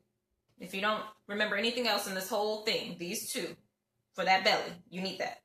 if 0.60 0.72
you 0.74 0.80
don't 0.80 1.02
remember 1.26 1.56
anything 1.56 1.88
else 1.88 2.06
in 2.06 2.14
this 2.14 2.28
whole 2.28 2.62
thing, 2.64 2.94
these 3.00 3.32
two 3.32 3.56
for 4.14 4.24
that 4.24 4.44
belly, 4.44 4.74
you 4.90 5.00
need 5.02 5.18
that. 5.18 5.42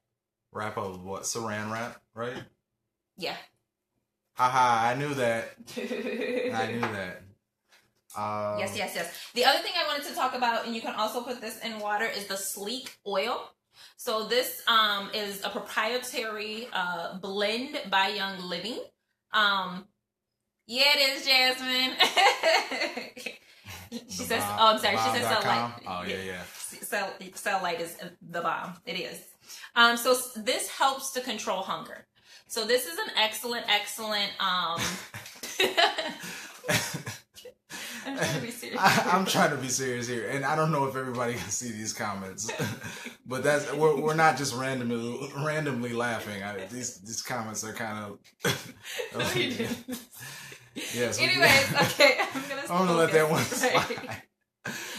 Wrap 0.51 0.77
of 0.77 1.03
what? 1.03 1.23
Saran 1.23 1.71
wrap, 1.71 1.99
right? 2.13 2.43
Yeah. 3.17 3.37
Haha, 4.33 4.89
I 4.89 4.93
knew 4.93 5.13
that. 5.15 5.55
I 5.77 6.71
knew 6.71 6.81
that. 6.81 7.23
Um, 8.17 8.59
Yes, 8.59 8.75
yes, 8.75 8.93
yes. 8.95 9.13
The 9.33 9.45
other 9.45 9.59
thing 9.59 9.71
I 9.75 9.87
wanted 9.87 10.07
to 10.07 10.15
talk 10.15 10.35
about, 10.35 10.65
and 10.65 10.75
you 10.75 10.81
can 10.81 10.93
also 10.95 11.21
put 11.21 11.41
this 11.41 11.59
in 11.59 11.79
water, 11.79 12.05
is 12.05 12.27
the 12.27 12.37
Slique 12.37 12.97
oil. 13.07 13.49
So 13.97 14.25
this 14.27 14.61
um, 14.67 15.09
is 15.13 15.43
a 15.43 15.49
proprietary 15.49 16.67
uh, 16.73 17.17
blend 17.19 17.79
by 17.89 18.09
Young 18.09 18.41
Living. 18.41 18.79
Um, 19.33 19.85
yeah, 20.67 20.83
it 20.95 21.17
is, 21.17 21.25
Jasmine. 21.25 21.93
she 24.09 24.23
says, 24.23 24.43
bomb- 24.43 24.57
"Oh, 24.59 24.67
I'm 24.73 24.79
sorry." 24.79 24.97
She 24.97 25.09
says, 25.19 25.27
"Cell 25.27 25.41
light." 25.43 25.73
Oh, 25.87 26.03
yeah, 26.07 26.21
yeah. 26.23 26.43
Cell, 26.53 27.13
cell 27.35 27.61
light 27.63 27.81
is 27.81 27.97
the 28.29 28.41
bomb. 28.41 28.75
It 28.85 28.99
is. 28.99 29.19
Um, 29.75 29.97
so 29.97 30.15
this 30.35 30.69
helps 30.69 31.11
to 31.13 31.21
control 31.21 31.61
hunger. 31.61 32.05
So 32.47 32.65
this 32.65 32.85
is 32.85 32.97
an 32.97 33.11
excellent, 33.17 33.65
excellent. 33.69 34.31
Um, 34.39 34.79
I'm 38.05 38.17
trying 38.17 38.35
to 38.35 38.41
be 38.41 38.51
serious. 38.51 38.79
I, 38.79 39.09
I'm 39.11 39.25
trying 39.25 39.49
to 39.51 39.57
be 39.57 39.67
serious 39.67 40.07
here, 40.07 40.29
and 40.29 40.43
I 40.45 40.55
don't 40.55 40.71
know 40.71 40.85
if 40.85 40.95
everybody 40.95 41.33
can 41.41 41.49
see 41.49 41.71
these 41.71 41.93
comments, 41.93 42.51
but 43.25 43.43
that's 43.43 43.71
we're, 43.73 43.99
we're 43.99 44.15
not 44.15 44.37
just 44.37 44.55
randomly 44.55 45.31
randomly 45.37 45.93
laughing. 45.93 46.43
I, 46.43 46.65
these 46.65 46.99
these 46.99 47.21
comments 47.21 47.63
are 47.63 47.73
kind 47.73 48.13
of. 48.45 48.55
Oh, 49.13 49.31
you 49.35 49.53
did. 49.53 49.69
yes. 50.93 51.19
Anyways, 51.19 51.73
okay, 51.73 52.17
I'm 52.33 52.41
gonna. 52.49 52.61
I'm 52.61 52.87
gonna 52.87 52.97
let 52.97 53.11
that 53.11 53.29
one 53.29 53.43
slide. 53.43 54.23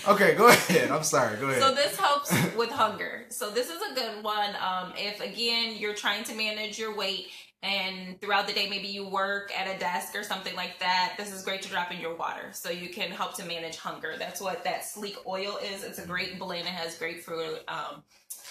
Okay, 0.08 0.34
go 0.34 0.48
ahead. 0.48 0.90
I'm 0.90 1.04
sorry. 1.04 1.36
Go 1.38 1.48
ahead. 1.48 1.62
So 1.62 1.74
this 1.74 1.96
helps 1.96 2.32
with 2.56 2.70
hunger. 2.70 3.26
So 3.30 3.50
this 3.50 3.68
is 3.68 3.80
a 3.90 3.94
good 3.94 4.22
one. 4.24 4.54
Um, 4.56 4.92
if 4.96 5.20
again 5.20 5.76
you're 5.76 5.94
trying 5.94 6.24
to 6.24 6.34
manage 6.34 6.78
your 6.78 6.96
weight 6.96 7.28
and 7.62 8.20
throughout 8.20 8.46
the 8.46 8.52
day 8.52 8.68
maybe 8.68 8.88
you 8.88 9.06
work 9.06 9.52
at 9.56 9.74
a 9.74 9.78
desk 9.78 10.16
or 10.16 10.22
something 10.24 10.54
like 10.56 10.80
that, 10.80 11.14
this 11.16 11.32
is 11.32 11.42
great 11.42 11.62
to 11.62 11.68
drop 11.68 11.92
in 11.92 12.00
your 12.00 12.16
water 12.16 12.48
so 12.52 12.70
you 12.70 12.88
can 12.88 13.10
help 13.10 13.34
to 13.36 13.44
manage 13.44 13.76
hunger. 13.76 14.14
That's 14.18 14.40
what 14.40 14.64
that 14.64 14.84
Slique 14.84 15.18
oil 15.26 15.58
is. 15.62 15.84
It's 15.84 15.98
a 15.98 16.06
great 16.06 16.38
blend. 16.38 16.66
It 16.66 16.72
has 16.72 16.96
grapefruit, 16.98 17.60
um, 17.68 18.02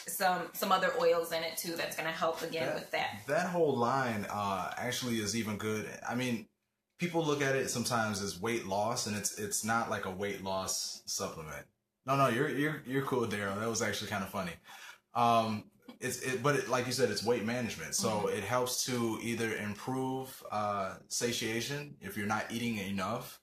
some 0.08 0.48
some 0.54 0.72
other 0.72 0.92
oils 1.00 1.32
in 1.32 1.44
it 1.44 1.58
too. 1.58 1.76
That's 1.76 1.96
gonna 1.96 2.10
help 2.10 2.42
again 2.42 2.74
with 2.74 2.90
that. 2.92 3.20
That 3.28 3.48
whole 3.48 3.78
line 3.78 4.26
uh, 4.30 4.74
actually 4.78 5.20
is 5.20 5.36
even 5.36 5.58
good. 5.58 5.88
I 6.08 6.16
mean, 6.16 6.48
people 6.98 7.24
look 7.24 7.42
at 7.42 7.56
it 7.56 7.70
sometimes 7.70 8.22
as 8.22 8.40
weight 8.40 8.66
loss, 8.66 9.08
and 9.08 9.16
it's 9.16 9.38
it's 9.38 9.64
not 9.64 9.90
like 9.90 10.06
a 10.06 10.12
weight 10.12 10.44
loss 10.44 11.04
supplement. 11.06 11.66
No, 12.06 12.16
no, 12.16 12.30
you're 12.30 12.50
you're 12.50 12.82
you're 12.86 13.04
cool, 13.04 13.28
Daryl. 13.28 13.60
That 13.60 13.70
was 13.70 13.82
actually 13.82 14.10
kind 14.10 14.24
of 14.24 14.30
funny. 14.30 14.54
Um, 15.14 15.66
it's 16.02 16.20
it, 16.22 16.42
but 16.44 16.56
it, 16.56 16.70
like 16.70 16.86
you 16.88 16.92
said, 16.92 17.10
it's 17.12 17.24
weight 17.24 17.46
management. 17.46 17.96
So 17.96 18.10
Mhm. 18.10 18.38
it 18.38 18.44
helps 18.44 18.84
to 18.86 19.20
either 19.22 19.56
improve 19.56 20.44
uh, 20.52 20.96
satiation 21.08 21.96
if 22.02 22.18
you're 22.18 22.28
not 22.28 22.46
eating 22.52 22.78
enough, 22.78 23.40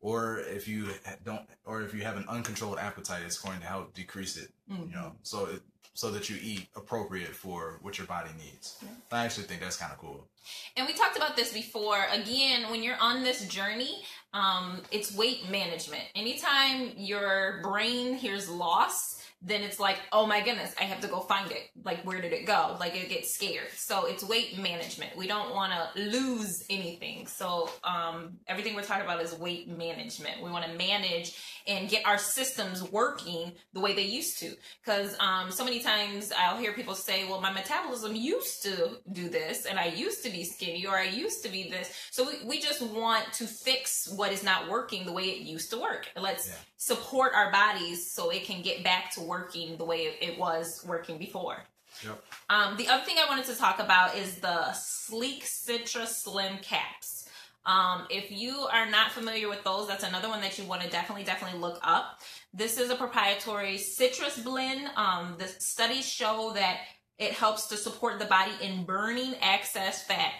or 0.00 0.40
if 0.40 0.66
you 0.68 0.88
don't, 1.24 1.48
or 1.64 1.82
if 1.82 1.94
you 1.94 2.02
have 2.02 2.16
an 2.16 2.24
uncontrolled 2.28 2.78
appetite, 2.78 3.22
it's 3.22 3.38
going 3.38 3.60
to 3.60 3.66
help 3.66 3.94
decrease 3.94 4.36
it. 4.36 4.52
Mhm. 4.70 4.88
You 4.90 4.94
know, 4.94 5.16
so 5.22 5.46
it, 5.46 5.62
so 5.92 6.10
that 6.12 6.30
you 6.30 6.38
eat 6.40 6.68
appropriate 6.76 7.34
for 7.34 7.78
what 7.82 7.98
your 7.98 8.06
body 8.06 8.30
needs. 8.38 8.76
Yeah. 8.80 8.88
I 9.12 9.24
actually 9.24 9.44
think 9.44 9.60
that's 9.60 9.76
kind 9.76 9.92
of 9.92 9.98
cool. 9.98 10.28
And 10.76 10.86
we 10.86 10.94
talked 10.94 11.16
about 11.16 11.36
this 11.36 11.52
before. 11.52 12.06
Again, 12.12 12.70
when 12.70 12.82
you're 12.82 12.96
on 13.00 13.22
this 13.24 13.44
journey, 13.46 14.02
um, 14.32 14.82
it's 14.90 15.12
weight 15.14 15.50
management. 15.50 16.04
Anytime 16.14 16.92
your 16.96 17.60
brain 17.62 18.14
hears 18.14 18.48
loss, 18.48 19.19
then 19.42 19.62
it's 19.62 19.80
like, 19.80 19.98
oh 20.12 20.26
my 20.26 20.40
goodness, 20.42 20.74
I 20.78 20.84
have 20.84 21.00
to 21.00 21.08
go 21.08 21.20
find 21.20 21.50
it. 21.50 21.70
Like, 21.82 22.02
where 22.04 22.20
did 22.20 22.32
it 22.32 22.46
go? 22.46 22.76
Like, 22.78 22.94
it 22.94 23.08
gets 23.08 23.34
scared. 23.34 23.68
So 23.74 24.04
it's 24.06 24.22
weight 24.22 24.58
management. 24.58 25.16
We 25.16 25.26
don't 25.26 25.54
want 25.54 25.72
to 25.72 26.02
lose 26.02 26.62
anything. 26.68 27.26
So 27.26 27.70
um, 27.82 28.34
everything 28.46 28.74
we're 28.74 28.82
talking 28.82 29.04
about 29.04 29.22
is 29.22 29.32
weight 29.34 29.68
management. 29.68 30.42
We 30.42 30.50
want 30.50 30.66
to 30.66 30.72
manage 30.76 31.38
and 31.66 31.88
get 31.88 32.04
our 32.06 32.18
systems 32.18 32.82
working 32.90 33.52
the 33.72 33.80
way 33.80 33.94
they 33.94 34.04
used 34.04 34.38
to. 34.40 34.54
Because 34.84 35.16
um, 35.20 35.50
so 35.50 35.64
many 35.64 35.80
times 35.80 36.32
I'll 36.36 36.58
hear 36.58 36.72
people 36.72 36.94
say, 36.94 37.26
well, 37.26 37.40
my 37.40 37.50
metabolism 37.52 38.14
used 38.14 38.62
to 38.64 38.98
do 39.12 39.28
this, 39.30 39.64
and 39.64 39.78
I 39.78 39.86
used 39.86 40.22
to 40.24 40.30
be 40.30 40.44
skinny, 40.44 40.86
or 40.86 40.96
I 40.96 41.04
used 41.04 41.42
to 41.44 41.48
be 41.50 41.70
this. 41.70 41.92
So 42.10 42.26
we, 42.26 42.46
we 42.46 42.60
just 42.60 42.82
want 42.82 43.32
to 43.34 43.46
fix 43.46 44.06
what 44.16 44.32
is 44.32 44.42
not 44.42 44.68
working 44.68 45.06
the 45.06 45.12
way 45.12 45.24
it 45.24 45.40
used 45.42 45.70
to 45.70 45.78
work. 45.78 46.08
Let's 46.14 46.48
Yeah. 46.48 46.54
support 46.76 47.32
our 47.34 47.50
bodies 47.52 48.10
so 48.12 48.30
it 48.30 48.44
can 48.44 48.60
get 48.62 48.82
back 48.84 49.12
to 49.14 49.20
working 49.30 49.76
the 49.78 49.84
way 49.84 50.00
it, 50.20 50.38
was 50.38 50.84
working 50.86 51.16
before. 51.16 51.58
Yep. 52.04 52.22
Um, 52.50 52.76
the 52.76 52.88
other 52.88 53.04
thing 53.04 53.16
I 53.24 53.28
wanted 53.28 53.46
to 53.46 53.56
talk 53.56 53.78
about 53.78 54.16
is 54.16 54.36
the 54.36 54.72
Slique 54.72 55.44
Citra 55.44 56.06
Slim 56.06 56.58
Caps. 56.58 57.28
Um, 57.64 58.06
if 58.10 58.32
you 58.32 58.66
are 58.72 58.90
not 58.90 59.12
familiar 59.12 59.48
with 59.48 59.62
those, 59.62 59.86
that's 59.86 60.04
another 60.04 60.28
one 60.28 60.40
that 60.40 60.58
you 60.58 60.64
want 60.64 60.82
to 60.82 60.90
definitely, 60.90 61.24
definitely 61.24 61.60
look 61.60 61.78
up. 61.82 62.20
This 62.52 62.78
is 62.78 62.90
a 62.90 62.96
proprietary 62.96 63.78
citrus 63.78 64.38
blend. 64.38 64.90
Um, 64.96 65.36
the 65.38 65.46
studies 65.46 66.08
show 66.08 66.52
that 66.54 66.78
it 67.18 67.32
helps 67.32 67.68
to 67.68 67.76
support 67.76 68.18
the 68.18 68.24
body 68.24 68.52
in 68.62 68.84
burning 68.84 69.34
excess 69.40 70.02
fat. 70.02 70.32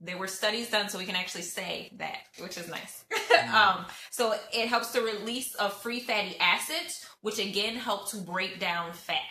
There 0.00 0.18
were 0.18 0.26
studies 0.26 0.70
done 0.70 0.88
so 0.88 0.98
we 0.98 1.06
can 1.06 1.16
actually 1.16 1.42
say 1.42 1.90
that, 1.98 2.18
which 2.40 2.58
is 2.58 2.68
nice. 2.68 3.04
um, 3.54 3.86
so 4.10 4.34
it 4.52 4.68
helps 4.68 4.92
to 4.92 5.00
release 5.00 5.54
of 5.54 5.72
free 5.72 6.00
fatty 6.00 6.36
acids, 6.40 7.06
which 7.22 7.38
again 7.38 7.76
help 7.76 8.10
to 8.10 8.18
break 8.18 8.60
down 8.60 8.92
fat. 8.92 9.22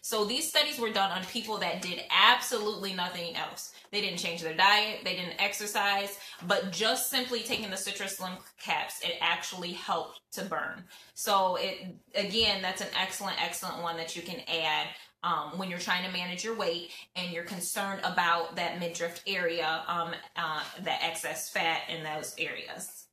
So 0.00 0.24
these 0.24 0.48
studies 0.48 0.78
were 0.78 0.90
done 0.90 1.10
on 1.10 1.24
people 1.26 1.58
that 1.58 1.82
did 1.82 2.00
absolutely 2.10 2.94
nothing 2.94 3.36
else. 3.36 3.72
They 3.90 4.00
didn't 4.00 4.18
change 4.18 4.42
their 4.42 4.54
diet, 4.54 5.00
they 5.04 5.14
didn't 5.14 5.40
exercise, 5.40 6.18
but 6.46 6.72
just 6.72 7.10
simply 7.10 7.40
taking 7.40 7.70
the 7.70 7.76
citrus 7.76 8.16
slim 8.16 8.32
caps, 8.60 9.00
it 9.02 9.16
actually 9.20 9.72
helped 9.72 10.20
to 10.32 10.44
burn. 10.44 10.84
So 11.14 11.56
it 11.56 11.94
again, 12.14 12.62
that's 12.62 12.80
an 12.80 12.88
excellent, 13.00 13.42
excellent 13.42 13.82
one 13.82 13.96
that 13.96 14.16
you 14.16 14.22
can 14.22 14.40
add 14.48 14.88
um, 15.22 15.58
when 15.58 15.70
you're 15.70 15.78
trying 15.78 16.04
to 16.04 16.12
manage 16.12 16.44
your 16.44 16.54
weight 16.54 16.90
and 17.16 17.32
you're 17.32 17.44
concerned 17.44 18.00
about 18.04 18.56
that 18.56 18.78
midriff 18.78 19.22
area, 19.26 19.82
um, 19.86 20.12
uh, 20.36 20.62
that 20.82 21.00
excess 21.02 21.50
fat 21.50 21.82
in 21.88 22.04
those 22.04 22.34
areas. 22.38 23.06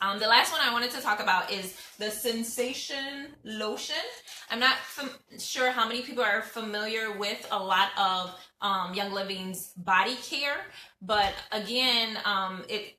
Um, 0.00 0.20
the 0.20 0.28
last 0.28 0.52
one 0.52 0.60
I 0.60 0.72
wanted 0.72 0.92
to 0.92 1.00
talk 1.00 1.20
about 1.20 1.50
is 1.52 1.74
the 1.98 2.10
Sensation 2.10 3.34
Lotion. 3.42 3.96
I'm 4.48 4.60
not 4.60 4.76
sure 5.40 5.72
how 5.72 5.88
many 5.88 6.02
people 6.02 6.22
are 6.22 6.40
familiar 6.42 7.18
with 7.18 7.44
a 7.50 7.58
lot 7.58 7.88
of 7.98 8.34
um, 8.60 8.94
Young 8.94 9.12
Living's 9.12 9.72
body 9.76 10.14
care, 10.16 10.58
but 11.02 11.34
again, 11.50 12.16
um, 12.24 12.64
it 12.68 12.97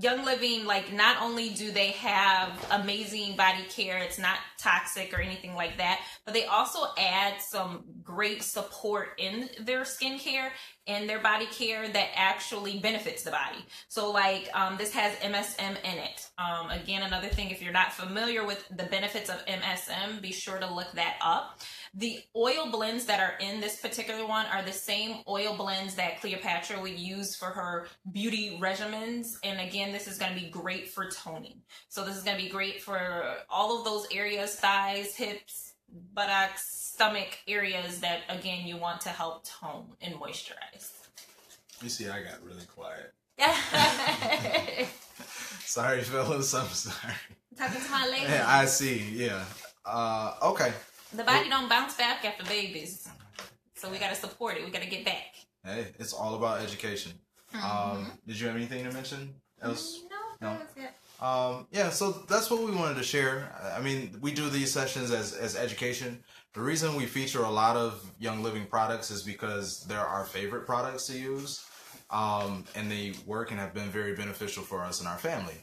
Young 0.00 0.24
Living, 0.24 0.64
like, 0.64 0.92
not 0.92 1.20
only 1.20 1.50
do 1.50 1.70
they 1.70 1.90
have 1.92 2.52
amazing 2.70 3.36
body 3.36 3.64
care, 3.68 3.98
it's 3.98 4.18
not 4.18 4.38
toxic 4.58 5.12
or 5.12 5.20
anything 5.20 5.54
like 5.54 5.76
that, 5.76 6.00
but 6.24 6.32
they 6.32 6.46
also 6.46 6.78
add 6.96 7.40
some 7.40 7.84
great 8.02 8.42
support 8.42 9.08
in 9.18 9.50
their 9.60 9.82
skincare 9.82 10.50
and 10.90 11.08
their 11.08 11.20
body 11.20 11.46
care 11.46 11.88
that 11.88 12.08
actually 12.16 12.80
benefits 12.80 13.22
the 13.22 13.30
body. 13.30 13.64
So, 13.88 14.10
like, 14.10 14.48
um, 14.54 14.76
this 14.76 14.92
has 14.92 15.14
MSM 15.18 15.76
in 15.84 15.98
it. 15.98 16.28
Um, 16.36 16.70
again, 16.70 17.02
another 17.02 17.28
thing, 17.28 17.50
if 17.50 17.62
you're 17.62 17.72
not 17.72 17.92
familiar 17.92 18.44
with 18.44 18.66
the 18.76 18.84
benefits 18.84 19.30
of 19.30 19.44
MSM, 19.46 20.20
be 20.20 20.32
sure 20.32 20.58
to 20.58 20.74
look 20.74 20.90
that 20.94 21.16
up. 21.22 21.60
The 21.94 22.18
oil 22.34 22.70
blends 22.70 23.04
that 23.06 23.20
are 23.20 23.38
in 23.38 23.60
this 23.60 23.80
particular 23.80 24.26
one 24.26 24.46
are 24.46 24.62
the 24.62 24.72
same 24.72 25.18
oil 25.28 25.56
blends 25.56 25.94
that 25.94 26.20
Cleopatra 26.20 26.80
would 26.80 26.98
use 26.98 27.36
for 27.36 27.46
her 27.46 27.86
beauty 28.10 28.58
regimens. 28.60 29.36
And 29.44 29.60
again, 29.60 29.92
this 29.92 30.08
is 30.08 30.18
going 30.18 30.34
to 30.34 30.40
be 30.40 30.50
great 30.50 30.88
for 30.88 31.08
toning. 31.08 31.62
So 31.88 32.04
this 32.04 32.16
is 32.16 32.24
going 32.24 32.36
to 32.36 32.42
be 32.42 32.50
great 32.50 32.82
for 32.82 33.36
all 33.48 33.78
of 33.78 33.84
those 33.84 34.06
areas, 34.12 34.56
thighs, 34.56 35.14
hips, 35.14 35.69
buttocks, 36.14 36.92
stomach 36.94 37.38
areas 37.48 38.00
that 38.00 38.20
again 38.28 38.66
you 38.66 38.76
want 38.76 39.00
to 39.02 39.08
help 39.10 39.44
tone 39.44 39.86
and 40.00 40.14
moisturize. 40.14 40.92
You 41.82 41.88
see, 41.88 42.08
I 42.08 42.22
got 42.22 42.42
really 42.44 42.66
quiet. 42.66 43.12
Talking 43.38 44.86
Sorry, 45.64 46.02
fellas. 46.02 46.52
I'm 46.54 46.66
sorry. 46.68 47.14
Talking 47.56 47.80
to 47.80 47.90
my 47.90 48.06
lady. 48.06 48.24
Yeah, 48.24 48.44
I 48.46 48.66
see. 48.66 48.98
Yeah. 49.12 49.44
Uh, 49.84 50.34
okay. 50.42 50.72
the 51.14 51.24
body 51.24 51.48
don't 51.48 51.68
bounce 51.68 51.94
back 51.96 52.24
after 52.24 52.44
babies, 52.44 53.08
so 53.74 53.90
we 53.90 53.98
gotta 53.98 54.14
support 54.14 54.56
it. 54.56 54.64
We 54.64 54.70
gotta 54.70 54.90
get 54.90 55.04
back. 55.04 55.34
Hey, 55.64 55.86
it's 55.98 56.12
all 56.12 56.34
about 56.34 56.60
education. 56.60 57.12
Um, 57.54 58.12
did 58.26 58.38
you 58.38 58.46
have 58.46 58.56
anything 58.56 58.84
to 58.84 58.92
mention 58.92 59.34
else? 59.62 60.00
No, 60.40 60.48
No. 60.52 60.58
That 61.20 61.26
was 61.26 61.54
it. 61.54 61.58
Um, 61.58 61.66
yeah, 61.70 61.90
so 61.90 62.10
that's 62.28 62.50
what 62.50 62.62
we 62.62 62.70
wanted 62.72 62.96
to 62.96 63.02
share. 63.02 63.52
I 63.76 63.80
mean, 63.80 64.16
we 64.20 64.32
do 64.32 64.48
these 64.48 64.72
sessions 64.72 65.10
as, 65.10 65.32
as 65.34 65.56
education. 65.56 66.22
The 66.54 66.60
reason 66.60 66.96
we 66.96 67.06
feature 67.06 67.42
a 67.42 67.50
lot 67.50 67.76
of 67.76 68.10
Young 68.18 68.42
Living 68.42 68.66
products 68.66 69.10
is 69.10 69.22
because 69.22 69.84
they're 69.84 70.00
our 70.00 70.24
favorite 70.24 70.66
products 70.66 71.06
to 71.06 71.18
use. 71.18 71.64
Um, 72.10 72.64
and 72.74 72.90
they 72.90 73.12
work 73.24 73.52
and 73.52 73.60
have 73.60 73.72
been 73.72 73.88
very 73.88 74.16
beneficial 74.16 74.64
for 74.64 74.82
us 74.82 74.98
and 74.98 75.08
our 75.08 75.18
family. 75.18 75.54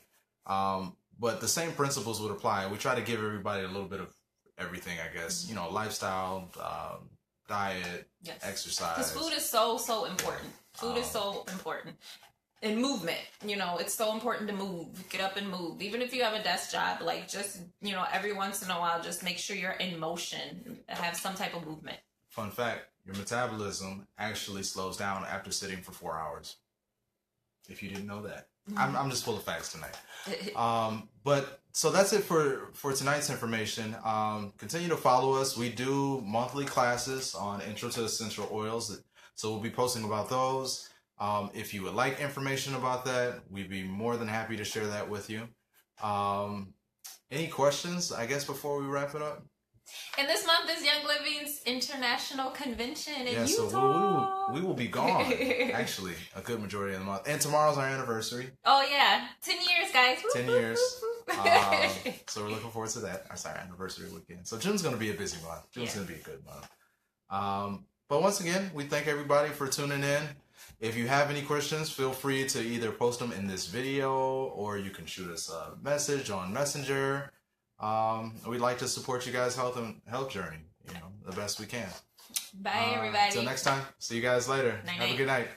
Um, 0.46 0.96
but 1.20 1.42
the 1.42 1.48
same 1.48 1.74
principles 1.74 2.22
would 2.22 2.32
apply. 2.32 2.68
We 2.68 2.78
try 2.78 2.96
to 2.96 3.02
give 3.02 3.20
everybody 3.22 3.64
a 3.64 3.68
little 3.68 3.88
bit 3.88 4.00
of 4.00 4.16
everything, 4.58 4.98
I 5.00 5.14
guess. 5.14 5.46
You 5.50 5.56
know, 5.56 5.70
lifestyle, 5.70 6.50
um, 6.64 7.10
diet, 7.50 8.08
Yes. 8.22 8.40
exercise. 8.44 8.96
Because 9.12 9.12
food 9.12 9.34
is 9.36 9.46
so 9.48 9.78
so 9.78 10.06
important. 10.06 10.48
Food 10.74 10.98
is 10.98 11.10
so 11.10 11.44
important. 11.52 11.98
And 12.64 12.82
movement, 12.82 13.20
you 13.46 13.56
know, 13.56 13.78
it's 13.78 13.94
so 13.94 14.14
important 14.14 14.50
to 14.50 14.56
move. 14.56 15.08
Get 15.10 15.22
up 15.22 15.38
and 15.38 15.48
move. 15.48 15.82
Even 15.82 16.02
if 16.02 16.14
you 16.14 16.24
have 16.24 16.34
a 16.34 16.44
desk 16.44 16.72
job, 16.72 17.02
like 17.02 17.28
just 17.28 17.62
you 17.82 17.92
know, 17.92 18.06
every 18.12 18.34
once 18.34 18.64
in 18.64 18.72
a 18.72 18.80
while, 18.80 19.02
just 19.02 19.24
make 19.24 19.38
sure 19.38 19.56
you're 19.56 19.72
in 19.72 20.00
motion. 20.00 20.80
Have 20.88 21.16
some 21.16 21.36
type 21.36 21.56
of 21.56 21.68
movement. 21.68 21.98
Fun 22.30 22.50
fact 22.50 22.88
your 23.08 23.16
metabolism 23.16 24.06
actually 24.20 24.64
slows 24.64 24.98
down 24.98 25.24
after 25.26 25.50
sitting 25.52 25.78
for 25.78 25.94
four 25.94 26.18
hours. 26.18 26.58
If 27.70 27.82
you 27.82 27.90
didn't 27.90 28.06
know 28.06 28.22
that, 28.24 28.50
I'm, 28.76 28.96
I'm 28.98 29.10
just 29.10 29.24
full 29.24 29.38
of 29.38 29.44
facts 29.44 29.72
tonight. 29.72 29.96
Um, 30.58 31.08
but 31.24 31.62
so 31.72 31.90
that's 31.90 32.12
it 32.12 32.22
for 32.22 32.72
for 32.74 32.92
tonight's 32.92 33.30
information. 33.30 33.96
Um, 34.04 34.52
continue 34.58 34.90
to 34.90 34.98
follow 34.98 35.36
us. 35.36 35.56
We 35.56 35.70
do 35.70 36.22
monthly 36.26 36.66
classes 36.66 37.34
on 37.34 37.62
Intro 37.62 37.88
to 37.90 38.04
Essential 38.04 38.50
Oils, 38.52 39.02
so 39.36 39.52
we'll 39.52 39.62
be 39.62 39.70
posting 39.70 40.04
about 40.04 40.30
those. 40.30 40.90
Um, 41.20 41.50
if 41.54 41.74
you 41.74 41.84
would 41.84 41.96
like 41.96 42.20
information 42.20 42.76
about 42.76 43.06
that, 43.06 43.42
we'd 43.50 43.70
be 43.70 43.84
more 43.84 44.18
than 44.18 44.28
happy 44.28 44.58
to 44.58 44.64
share 44.64 44.88
that 44.88 45.10
with 45.10 45.30
you. 45.30 45.48
Um, 46.02 46.74
any 47.32 47.48
questions? 47.48 48.12
I 48.12 48.26
guess 48.26 48.46
before 48.46 48.80
we 48.80 48.88
wrap 48.88 49.16
it 49.16 49.22
up. 49.22 49.44
And 50.18 50.28
this 50.28 50.46
month 50.46 50.70
is 50.70 50.84
Young 50.84 51.06
Living's 51.08 51.62
International 51.66 52.52
Convention 52.52 53.14
in 53.26 53.34
Yeah, 53.34 53.46
so 53.46 53.64
we, 53.68 53.74
we, 53.74 53.82
will, 53.82 54.48
we 54.56 54.62
will 54.62 54.74
be 54.74 54.88
gone. 54.88 55.32
Actually, 55.74 56.14
a 56.36 56.42
good 56.42 56.62
majority 56.62 56.94
of 56.94 57.00
the 57.00 57.06
month. 57.06 57.22
And 57.26 57.40
tomorrow's 57.40 57.78
our 57.78 57.86
anniversary. 57.88 58.50
oh 58.66 58.86
yeah, 58.92 59.28
ten 59.42 59.56
years, 59.58 59.92
guys. 59.94 60.18
10 60.34 60.48
years. 60.48 60.80
Um, 61.40 61.90
so 62.28 62.44
we're 62.44 62.50
looking 62.50 62.70
forward 62.70 62.92
to 62.92 63.00
that. 63.00 63.28
Our 63.30 63.38
sorry, 63.38 63.60
anniversary 63.60 64.10
weekend. 64.14 64.46
So 64.46 64.58
June's 64.58 64.82
going 64.82 64.94
to 64.94 65.00
be 65.00 65.10
a 65.10 65.14
busy 65.14 65.38
month. 65.46 65.72
June's 65.72 65.90
Yeah. 65.90 65.96
going 65.96 66.08
to 66.08 66.14
be 66.14 66.20
a 66.20 66.24
good 66.24 66.46
month. 66.46 66.68
Um, 67.30 67.86
but 68.10 68.22
once 68.22 68.42
again, 68.42 68.72
we 68.74 68.84
thank 68.84 69.08
everybody 69.08 69.50
for 69.50 69.68
tuning 69.68 70.04
in. 70.04 70.24
If 70.80 70.96
you 70.96 71.08
have 71.08 71.32
any 71.32 71.42
questions, 71.42 71.90
feel 71.90 72.12
free 72.12 72.48
to 72.50 72.62
either 72.62 72.92
post 72.92 73.20
them 73.20 73.32
in 73.32 73.48
this 73.48 73.66
video 73.66 74.12
or 74.56 74.78
you 74.78 74.92
can 74.92 75.06
shoot 75.08 75.32
us 75.32 75.50
a 75.50 75.74
message 75.82 76.30
on 76.30 76.54
Messenger. 76.54 77.32
Um, 77.80 78.36
we'd 78.48 78.60
like 78.62 78.78
to 78.80 78.88
support 78.88 79.26
you 79.26 79.34
guys' 79.34 79.56
health 79.56 79.78
and 79.78 80.02
health 80.08 80.30
journey, 80.30 80.60
you 80.88 80.94
know, 80.94 81.12
the 81.26 81.36
best 81.36 81.60
we 81.60 81.66
can. 81.66 81.88
Bye, 82.54 82.72
Uh, 82.92 82.98
everybody. 82.98 83.28
Until 83.28 83.44
next 83.44 83.64
time, 83.64 83.82
see 83.98 84.16
you 84.16 84.22
guys 84.22 84.48
later. 84.48 84.80
Night, 84.86 84.96
have 84.98 85.10
a 85.12 85.18
good 85.18 85.28
night. 85.28 85.48